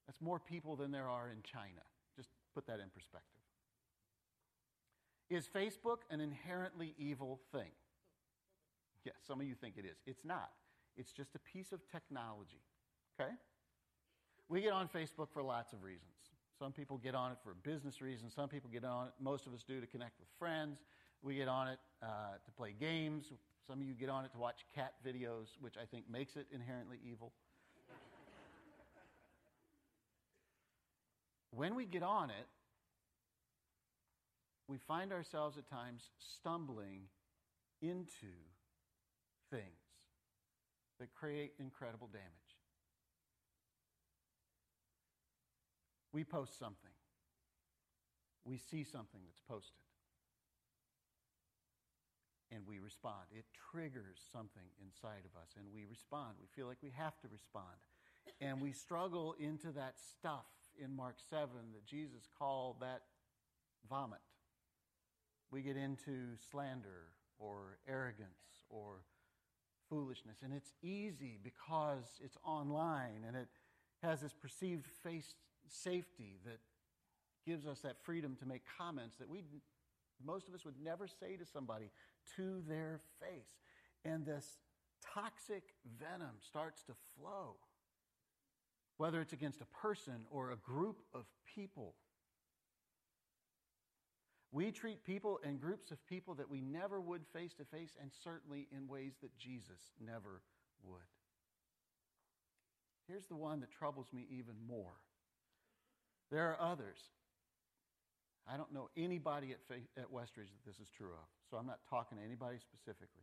That's 0.06 0.20
more 0.20 0.40
people 0.40 0.76
than 0.76 0.90
there 0.90 1.08
are 1.08 1.28
in 1.28 1.42
China. 1.42 1.82
Just 2.16 2.30
put 2.54 2.66
that 2.66 2.80
in 2.80 2.88
perspective. 2.90 3.42
Is 5.30 5.46
Facebook 5.46 5.98
an 6.10 6.20
inherently 6.20 6.94
evil 6.98 7.40
thing? 7.52 7.70
Yes, 9.04 9.14
some 9.26 9.40
of 9.40 9.46
you 9.46 9.54
think 9.54 9.74
it 9.78 9.84
is. 9.84 9.96
It's 10.06 10.24
not. 10.24 10.50
It's 10.96 11.12
just 11.12 11.34
a 11.34 11.38
piece 11.38 11.72
of 11.72 11.80
technology. 11.90 12.60
Okay? 13.18 13.30
We 14.48 14.60
get 14.60 14.72
on 14.72 14.88
Facebook 14.88 15.28
for 15.32 15.42
lots 15.42 15.72
of 15.72 15.82
reasons. 15.82 16.10
Some 16.58 16.72
people 16.72 16.98
get 16.98 17.14
on 17.14 17.32
it 17.32 17.38
for 17.42 17.54
business 17.62 18.00
reasons. 18.00 18.34
Some 18.34 18.48
people 18.48 18.70
get 18.70 18.84
on 18.84 19.08
it, 19.08 19.12
most 19.20 19.46
of 19.46 19.54
us 19.54 19.62
do, 19.66 19.80
to 19.80 19.86
connect 19.86 20.18
with 20.18 20.28
friends. 20.38 20.78
We 21.22 21.36
get 21.36 21.48
on 21.48 21.68
it 21.68 21.78
uh, 22.02 22.36
to 22.44 22.50
play 22.56 22.74
games. 22.78 23.32
Some 23.66 23.80
of 23.80 23.86
you 23.86 23.94
get 23.94 24.08
on 24.08 24.24
it 24.24 24.32
to 24.32 24.38
watch 24.38 24.66
cat 24.74 24.94
videos, 25.06 25.48
which 25.60 25.74
I 25.80 25.84
think 25.84 26.10
makes 26.10 26.36
it 26.36 26.46
inherently 26.52 26.98
evil. 27.08 27.32
when 31.50 31.74
we 31.74 31.86
get 31.86 32.02
on 32.02 32.30
it, 32.30 32.46
we 34.68 34.78
find 34.78 35.12
ourselves 35.12 35.58
at 35.58 35.68
times 35.68 36.10
stumbling 36.18 37.02
into 37.80 38.32
things 39.50 39.62
that 40.98 41.12
create 41.14 41.52
incredible 41.58 42.08
damage. 42.08 42.51
We 46.12 46.24
post 46.24 46.58
something, 46.58 46.92
we 48.44 48.58
see 48.58 48.84
something 48.84 49.20
that's 49.26 49.40
posted, 49.48 49.86
and 52.50 52.66
we 52.66 52.78
respond. 52.78 53.32
It 53.36 53.44
triggers 53.70 54.20
something 54.32 54.68
inside 54.84 55.24
of 55.24 55.40
us, 55.40 55.56
and 55.56 55.66
we 55.74 55.84
respond. 55.88 56.34
We 56.40 56.48
feel 56.54 56.66
like 56.66 56.82
we 56.82 56.92
have 56.96 57.18
to 57.20 57.28
respond. 57.28 57.80
And 58.40 58.60
we 58.60 58.72
struggle 58.72 59.34
into 59.38 59.72
that 59.72 59.94
stuff 59.98 60.46
in 60.78 60.94
Mark 60.94 61.16
7 61.30 61.48
that 61.72 61.86
Jesus 61.86 62.28
called 62.38 62.76
that 62.80 63.02
vomit. 63.88 64.20
We 65.50 65.62
get 65.62 65.76
into 65.76 66.36
slander 66.50 67.08
or 67.38 67.78
arrogance 67.88 68.64
or 68.68 69.02
foolishness. 69.88 70.38
And 70.42 70.52
it's 70.52 70.72
easy 70.82 71.38
because 71.42 72.04
it's 72.22 72.36
online 72.44 73.24
and 73.26 73.36
it 73.36 73.48
has 74.02 74.20
this 74.20 74.32
perceived 74.32 74.86
face 75.02 75.34
safety 75.68 76.38
that 76.44 76.58
gives 77.46 77.66
us 77.66 77.80
that 77.80 77.96
freedom 78.02 78.36
to 78.36 78.46
make 78.46 78.62
comments 78.78 79.16
that 79.16 79.28
we 79.28 79.42
most 80.24 80.48
of 80.48 80.54
us 80.54 80.64
would 80.64 80.80
never 80.82 81.06
say 81.08 81.36
to 81.36 81.44
somebody 81.44 81.90
to 82.36 82.62
their 82.68 83.00
face. 83.20 83.58
And 84.04 84.24
this 84.24 84.58
toxic 85.14 85.62
venom 85.98 86.36
starts 86.40 86.82
to 86.84 86.92
flow, 87.16 87.56
whether 88.96 89.20
it's 89.20 89.32
against 89.32 89.60
a 89.60 89.66
person 89.66 90.26
or 90.30 90.50
a 90.50 90.56
group 90.56 90.98
of 91.14 91.24
people. 91.54 91.94
We 94.52 94.70
treat 94.70 95.04
people 95.04 95.40
and 95.44 95.60
groups 95.60 95.90
of 95.90 96.06
people 96.06 96.34
that 96.34 96.50
we 96.50 96.60
never 96.60 97.00
would 97.00 97.22
face 97.32 97.54
to 97.54 97.64
face, 97.64 97.96
and 98.00 98.10
certainly 98.22 98.68
in 98.76 98.86
ways 98.86 99.14
that 99.22 99.36
Jesus 99.38 99.92
never 100.04 100.42
would. 100.84 101.00
Here's 103.08 103.26
the 103.26 103.36
one 103.36 103.60
that 103.60 103.70
troubles 103.72 104.08
me 104.12 104.26
even 104.30 104.54
more 104.68 104.92
there 106.32 106.48
are 106.50 106.72
others. 106.72 106.98
I 108.48 108.56
don't 108.56 108.72
know 108.72 108.88
anybody 108.96 109.52
at, 109.52 109.60
at 109.96 110.10
Westridge 110.10 110.50
that 110.50 110.64
this 110.66 110.80
is 110.80 110.88
true 110.96 111.12
of, 111.12 111.28
so 111.48 111.58
I'm 111.58 111.66
not 111.66 111.80
talking 111.88 112.18
to 112.18 112.24
anybody 112.24 112.56
specifically. 112.58 113.22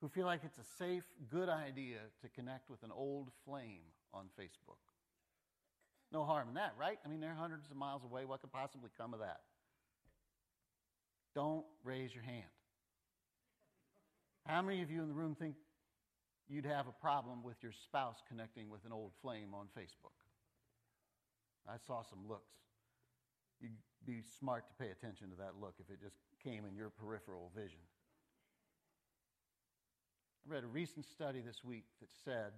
Who 0.00 0.08
feel 0.08 0.26
like 0.26 0.40
it's 0.44 0.58
a 0.58 0.64
safe, 0.78 1.04
good 1.30 1.48
idea 1.48 1.98
to 2.22 2.28
connect 2.30 2.70
with 2.70 2.82
an 2.82 2.90
old 2.92 3.30
flame 3.44 3.82
on 4.14 4.26
Facebook. 4.40 4.80
No 6.10 6.24
harm 6.24 6.48
in 6.48 6.54
that, 6.54 6.72
right? 6.78 6.98
I 7.04 7.08
mean, 7.08 7.20
they're 7.20 7.34
hundreds 7.34 7.70
of 7.70 7.76
miles 7.76 8.02
away. 8.04 8.24
What 8.24 8.40
could 8.40 8.52
possibly 8.52 8.90
come 8.96 9.12
of 9.12 9.20
that? 9.20 9.40
Don't 11.34 11.66
raise 11.84 12.14
your 12.14 12.24
hand. 12.24 12.44
How 14.46 14.62
many 14.62 14.82
of 14.82 14.90
you 14.90 15.02
in 15.02 15.08
the 15.08 15.14
room 15.14 15.36
think 15.38 15.56
you'd 16.48 16.64
have 16.64 16.86
a 16.86 16.92
problem 17.02 17.42
with 17.42 17.56
your 17.62 17.72
spouse 17.72 18.16
connecting 18.28 18.70
with 18.70 18.84
an 18.86 18.92
old 18.92 19.12
flame 19.20 19.52
on 19.52 19.66
Facebook? 19.78 20.16
I 21.68 21.76
saw 21.86 22.02
some 22.02 22.20
looks. 22.28 22.54
You'd 23.60 23.72
be 24.06 24.22
smart 24.38 24.66
to 24.68 24.74
pay 24.82 24.90
attention 24.90 25.30
to 25.30 25.36
that 25.36 25.52
look 25.60 25.74
if 25.78 25.90
it 25.90 26.00
just 26.00 26.16
came 26.42 26.64
in 26.64 26.74
your 26.74 26.90
peripheral 26.90 27.50
vision. 27.54 27.80
I 30.46 30.54
read 30.54 30.64
a 30.64 30.68
recent 30.68 31.04
study 31.04 31.40
this 31.40 31.62
week 31.62 31.84
that 32.00 32.08
said 32.24 32.52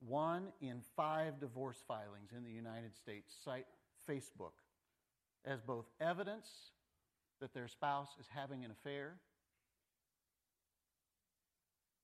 one 0.00 0.48
in 0.60 0.82
five 0.96 1.40
divorce 1.40 1.82
filings 1.86 2.32
in 2.36 2.44
the 2.44 2.50
United 2.50 2.94
States 2.94 3.32
cite 3.44 3.66
Facebook 4.08 4.60
as 5.44 5.60
both 5.60 5.86
evidence 6.00 6.48
that 7.40 7.54
their 7.54 7.68
spouse 7.68 8.10
is 8.20 8.26
having 8.34 8.64
an 8.64 8.70
affair 8.70 9.14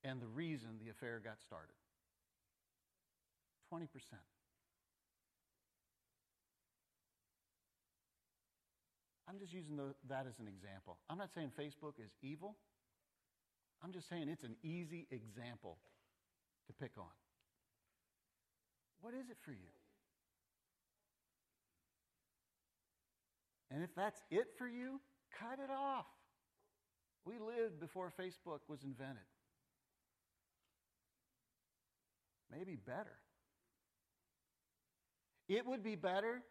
and 0.04 0.20
the 0.22 0.26
reason 0.26 0.70
the 0.82 0.90
affair 0.90 1.20
got 1.22 1.40
started. 1.40 1.74
20%. 3.72 3.88
I'm 9.28 9.38
just 9.38 9.52
using 9.52 9.76
the, 9.76 9.94
that 10.08 10.26
as 10.26 10.38
an 10.38 10.48
example. 10.48 10.96
I'm 11.10 11.18
not 11.18 11.30
saying 11.34 11.52
Facebook 11.58 11.94
is 12.02 12.10
evil. 12.22 12.56
I'm 13.84 13.92
just 13.92 14.08
saying 14.08 14.28
it's 14.28 14.44
an 14.44 14.56
easy 14.62 15.06
example 15.10 15.78
to 16.66 16.72
pick 16.72 16.92
on. 16.96 17.12
What 19.00 19.14
is 19.14 19.28
it 19.30 19.36
for 19.44 19.52
you? 19.52 19.68
And 23.70 23.84
if 23.84 23.94
that's 23.94 24.20
it 24.30 24.46
for 24.56 24.66
you, 24.66 25.00
cut 25.38 25.58
it 25.62 25.70
off. 25.70 26.06
We 27.24 27.34
lived 27.34 27.78
before 27.80 28.10
Facebook 28.18 28.60
was 28.66 28.82
invented. 28.82 29.18
Maybe 32.50 32.76
better. 32.76 33.18
It 35.48 35.66
would 35.66 35.82
be 35.82 35.96
better 35.96 36.42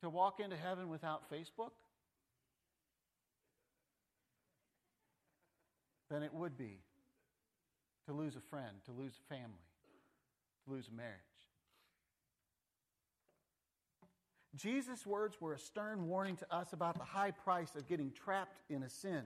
to 0.00 0.10
walk 0.10 0.40
into 0.40 0.56
heaven 0.56 0.88
without 0.88 1.30
Facebook 1.30 1.72
than 6.10 6.22
it 6.22 6.34
would 6.34 6.56
be 6.56 6.80
to 8.06 8.12
lose 8.12 8.34
a 8.36 8.40
friend, 8.40 8.76
to 8.86 8.92
lose 8.92 9.12
a 9.18 9.34
family, 9.34 9.66
to 10.64 10.72
lose 10.72 10.88
a 10.88 10.94
marriage. 10.94 11.20
Jesus' 14.56 15.06
words 15.06 15.40
were 15.40 15.54
a 15.54 15.58
stern 15.58 16.08
warning 16.08 16.36
to 16.36 16.54
us 16.54 16.72
about 16.72 16.98
the 16.98 17.04
high 17.04 17.30
price 17.30 17.76
of 17.76 17.88
getting 17.88 18.10
trapped 18.10 18.58
in 18.68 18.82
a 18.82 18.88
sin. 18.88 19.22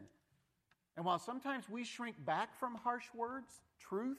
And 0.96 1.04
while 1.04 1.18
sometimes 1.18 1.68
we 1.68 1.82
shrink 1.82 2.22
back 2.24 2.54
from 2.58 2.74
harsh 2.74 3.06
words, 3.14 3.62
truth, 3.80 4.18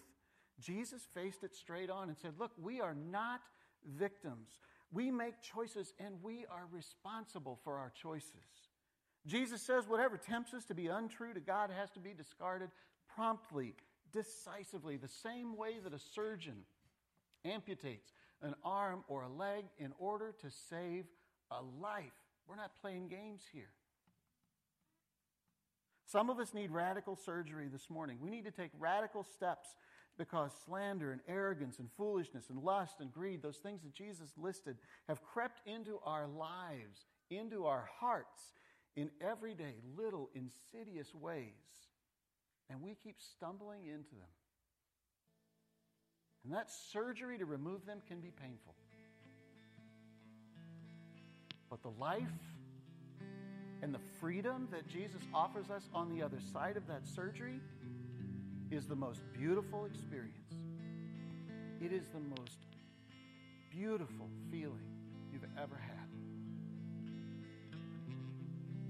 Jesus 0.59 1.07
faced 1.13 1.43
it 1.43 1.55
straight 1.55 1.89
on 1.89 2.09
and 2.09 2.17
said, 2.17 2.33
Look, 2.39 2.51
we 2.61 2.81
are 2.81 2.95
not 2.95 3.41
victims. 3.85 4.59
We 4.95 5.11
make 5.11 5.41
choices 5.41 5.93
and 5.99 6.23
we 6.23 6.45
are 6.49 6.63
responsible 6.71 7.59
for 7.65 7.77
our 7.77 7.91
choices. 8.01 8.31
Jesus 9.27 9.61
says 9.61 9.89
whatever 9.89 10.15
tempts 10.15 10.53
us 10.53 10.63
to 10.65 10.73
be 10.73 10.87
untrue 10.87 11.33
to 11.33 11.41
God 11.41 11.69
has 11.69 11.91
to 11.91 11.99
be 11.99 12.13
discarded 12.13 12.69
promptly, 13.13 13.75
decisively, 14.13 14.95
the 14.95 15.09
same 15.09 15.57
way 15.57 15.79
that 15.83 15.93
a 15.93 15.99
surgeon 15.99 16.63
amputates 17.45 18.13
an 18.41 18.55
arm 18.63 19.03
or 19.09 19.23
a 19.23 19.27
leg 19.27 19.65
in 19.79 19.91
order 19.99 20.33
to 20.41 20.47
save 20.69 21.03
a 21.51 21.61
life. 21.81 22.13
We're 22.47 22.55
not 22.55 22.71
playing 22.79 23.09
games 23.09 23.41
here. 23.51 23.71
Some 26.05 26.29
of 26.29 26.39
us 26.39 26.53
need 26.53 26.71
radical 26.71 27.17
surgery 27.17 27.67
this 27.67 27.89
morning. 27.89 28.19
We 28.21 28.29
need 28.29 28.45
to 28.45 28.51
take 28.51 28.71
radical 28.79 29.25
steps 29.25 29.75
because 30.17 30.51
slander 30.65 31.11
and 31.11 31.21
arrogance 31.27 31.79
and 31.79 31.89
foolishness 31.97 32.49
and 32.49 32.59
lust 32.63 32.95
and 32.99 33.11
greed, 33.11 33.41
those 33.41 33.57
things 33.57 33.81
that 33.83 33.93
Jesus 33.93 34.31
listed, 34.37 34.77
have 35.07 35.23
crept 35.23 35.61
into 35.67 35.99
our 36.05 36.27
lives, 36.27 37.05
into 37.29 37.65
our 37.65 37.89
hearts 37.99 38.53
in 38.95 39.09
everyday, 39.21 39.75
little, 39.97 40.29
insidious 40.33 41.13
ways. 41.13 41.49
And 42.69 42.81
we 42.81 42.95
keep 42.95 43.17
stumbling 43.19 43.85
into 43.85 44.11
them. 44.11 44.33
And 46.43 46.53
that 46.53 46.69
surgery 46.69 47.37
to 47.37 47.45
remove 47.45 47.85
them 47.85 47.99
can 48.07 48.19
be 48.19 48.31
painful. 48.31 48.75
But 51.69 51.81
the 51.81 51.91
life 51.99 52.23
and 53.81 53.93
the 53.93 53.99
freedom 54.19 54.67
that 54.71 54.87
Jesus 54.87 55.21
offers 55.33 55.69
us 55.69 55.89
on 55.93 56.15
the 56.15 56.23
other 56.23 56.39
side 56.53 56.77
of 56.77 56.87
that 56.87 57.05
surgery 57.05 57.59
is 58.75 58.85
the 58.85 58.95
most 58.95 59.21
beautiful 59.31 59.85
experience. 59.85 60.53
It 61.79 61.93
is 61.93 62.07
the 62.07 62.19
most 62.19 62.57
beautiful 63.71 64.29
feeling 64.51 64.83
you've 65.31 65.45
ever 65.57 65.77
had. 65.77 66.09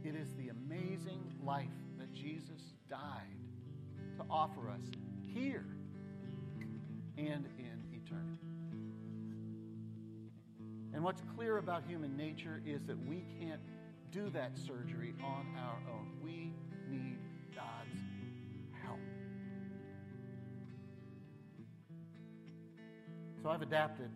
It 0.04 0.15
is 0.15 0.34
the 0.34 0.50
amazing 0.50 1.32
life 1.43 1.69
that 2.00 2.12
Jesus 2.12 2.74
died 2.89 3.38
to 4.17 4.26
offer 4.28 4.71
us 4.71 4.89
here 5.21 5.67
and 7.17 7.48
in 7.60 7.84
eternity. 7.93 8.48
And 10.95 11.04
what's 11.04 11.21
clear 11.36 11.58
about 11.58 11.84
human 11.88 12.17
nature 12.17 12.60
is 12.65 12.84
that 12.86 12.98
we 13.06 13.24
can't 13.39 13.62
do 14.12 14.32
that 14.32 14.58
surgery 14.58 15.13
on 15.24 15.45
our 15.60 15.78
own. 15.93 16.12
We 16.24 16.54
So 23.46 23.52
I've 23.52 23.62
adapted 23.62 24.10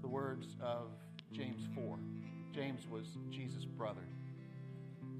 the 0.00 0.08
words 0.08 0.56
of 0.58 0.88
James 1.30 1.68
4. 1.74 1.98
James 2.50 2.88
was 2.90 3.18
Jesus' 3.28 3.66
brother. 3.66 4.08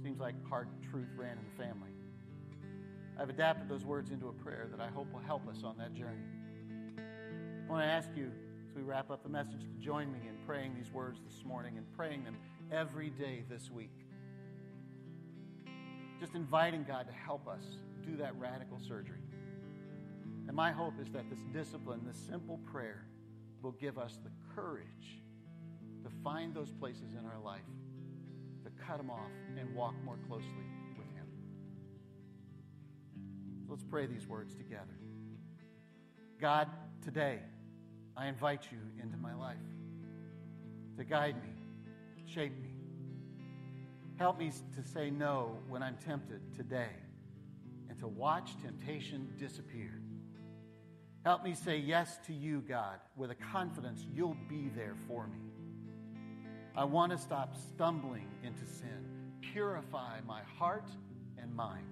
Seems 0.02 0.18
like 0.18 0.34
hard 0.48 0.68
truth 0.90 1.08
ran 1.14 1.36
in 1.36 1.44
the 1.44 1.62
family. 1.62 1.90
I've 3.20 3.28
adapted 3.28 3.68
those 3.68 3.84
words 3.84 4.12
into 4.12 4.28
a 4.28 4.32
prayer 4.32 4.66
that 4.70 4.80
I 4.80 4.88
hope 4.88 5.12
will 5.12 5.20
help 5.20 5.46
us 5.46 5.62
on 5.62 5.76
that 5.76 5.92
journey. 5.92 6.24
I 6.96 7.70
want 7.70 7.82
to 7.82 7.86
ask 7.86 8.08
you, 8.16 8.32
as 8.66 8.74
we 8.74 8.80
wrap 8.80 9.10
up 9.10 9.22
the 9.22 9.28
message, 9.28 9.60
to 9.60 9.84
join 9.84 10.10
me 10.10 10.20
in 10.26 10.34
praying 10.46 10.74
these 10.74 10.90
words 10.90 11.20
this 11.28 11.44
morning 11.44 11.76
and 11.76 11.84
praying 11.98 12.24
them 12.24 12.38
every 12.72 13.10
day 13.10 13.44
this 13.50 13.70
week. 13.70 13.92
Just 16.18 16.34
inviting 16.34 16.82
God 16.84 17.08
to 17.08 17.12
help 17.12 17.46
us 17.46 17.76
do 18.02 18.16
that 18.16 18.34
radical 18.40 18.78
surgery. 18.78 19.20
And 20.48 20.56
my 20.56 20.72
hope 20.72 20.94
is 21.00 21.10
that 21.12 21.28
this 21.28 21.40
discipline, 21.52 22.00
this 22.06 22.16
simple 22.16 22.58
prayer, 22.72 23.04
will 23.62 23.72
give 23.72 23.98
us 23.98 24.18
the 24.24 24.30
courage 24.54 25.20
to 26.02 26.10
find 26.24 26.54
those 26.54 26.72
places 26.72 27.12
in 27.12 27.26
our 27.26 27.38
life, 27.38 27.60
to 28.64 28.70
cut 28.82 28.96
them 28.96 29.10
off, 29.10 29.30
and 29.58 29.74
walk 29.74 29.94
more 30.04 30.16
closely 30.26 30.48
with 30.96 31.06
Him. 31.14 31.26
So 33.66 33.72
let's 33.72 33.84
pray 33.84 34.06
these 34.06 34.26
words 34.26 34.54
together. 34.54 34.96
God, 36.40 36.68
today, 37.04 37.40
I 38.16 38.28
invite 38.28 38.68
you 38.72 38.78
into 39.02 39.18
my 39.18 39.34
life 39.34 39.56
to 40.96 41.04
guide 41.04 41.36
me, 41.42 41.50
shape 42.26 42.58
me. 42.62 42.70
Help 44.16 44.38
me 44.38 44.50
to 44.50 44.88
say 44.88 45.10
no 45.10 45.58
when 45.68 45.82
I'm 45.82 45.96
tempted 45.96 46.40
today 46.56 46.90
and 47.90 47.98
to 47.98 48.08
watch 48.08 48.56
temptation 48.62 49.28
disappear. 49.38 50.00
Help 51.24 51.44
me 51.44 51.54
say 51.54 51.78
yes 51.78 52.18
to 52.26 52.32
you, 52.32 52.62
God, 52.68 52.98
with 53.16 53.30
a 53.30 53.34
confidence 53.34 54.06
you'll 54.14 54.36
be 54.48 54.70
there 54.74 54.94
for 55.06 55.26
me. 55.26 55.38
I 56.76 56.84
want 56.84 57.12
to 57.12 57.18
stop 57.18 57.54
stumbling 57.56 58.28
into 58.44 58.64
sin. 58.66 59.04
Purify 59.52 60.20
my 60.26 60.42
heart 60.58 60.88
and 61.36 61.54
mind. 61.54 61.86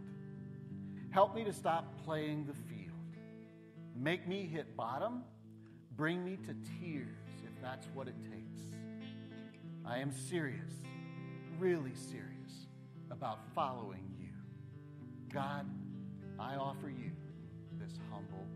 Help 1.10 1.34
me 1.34 1.44
to 1.44 1.52
stop 1.52 2.04
playing 2.04 2.46
the 2.46 2.54
field. 2.54 2.92
Make 3.96 4.28
me 4.28 4.46
hit 4.46 4.76
bottom. 4.76 5.24
Bring 5.96 6.24
me 6.24 6.36
to 6.46 6.54
tears 6.80 7.08
if 7.44 7.62
that's 7.62 7.88
what 7.94 8.06
it 8.06 8.14
takes. 8.22 8.60
I 9.84 9.98
am 9.98 10.12
serious, 10.12 10.72
really 11.58 11.94
serious 11.94 12.66
about 13.10 13.38
following 13.54 14.04
you. 14.20 14.28
God, 15.32 15.66
I 16.38 16.56
offer 16.56 16.88
you 16.90 17.10
this 17.78 17.92
humble. 18.10 18.46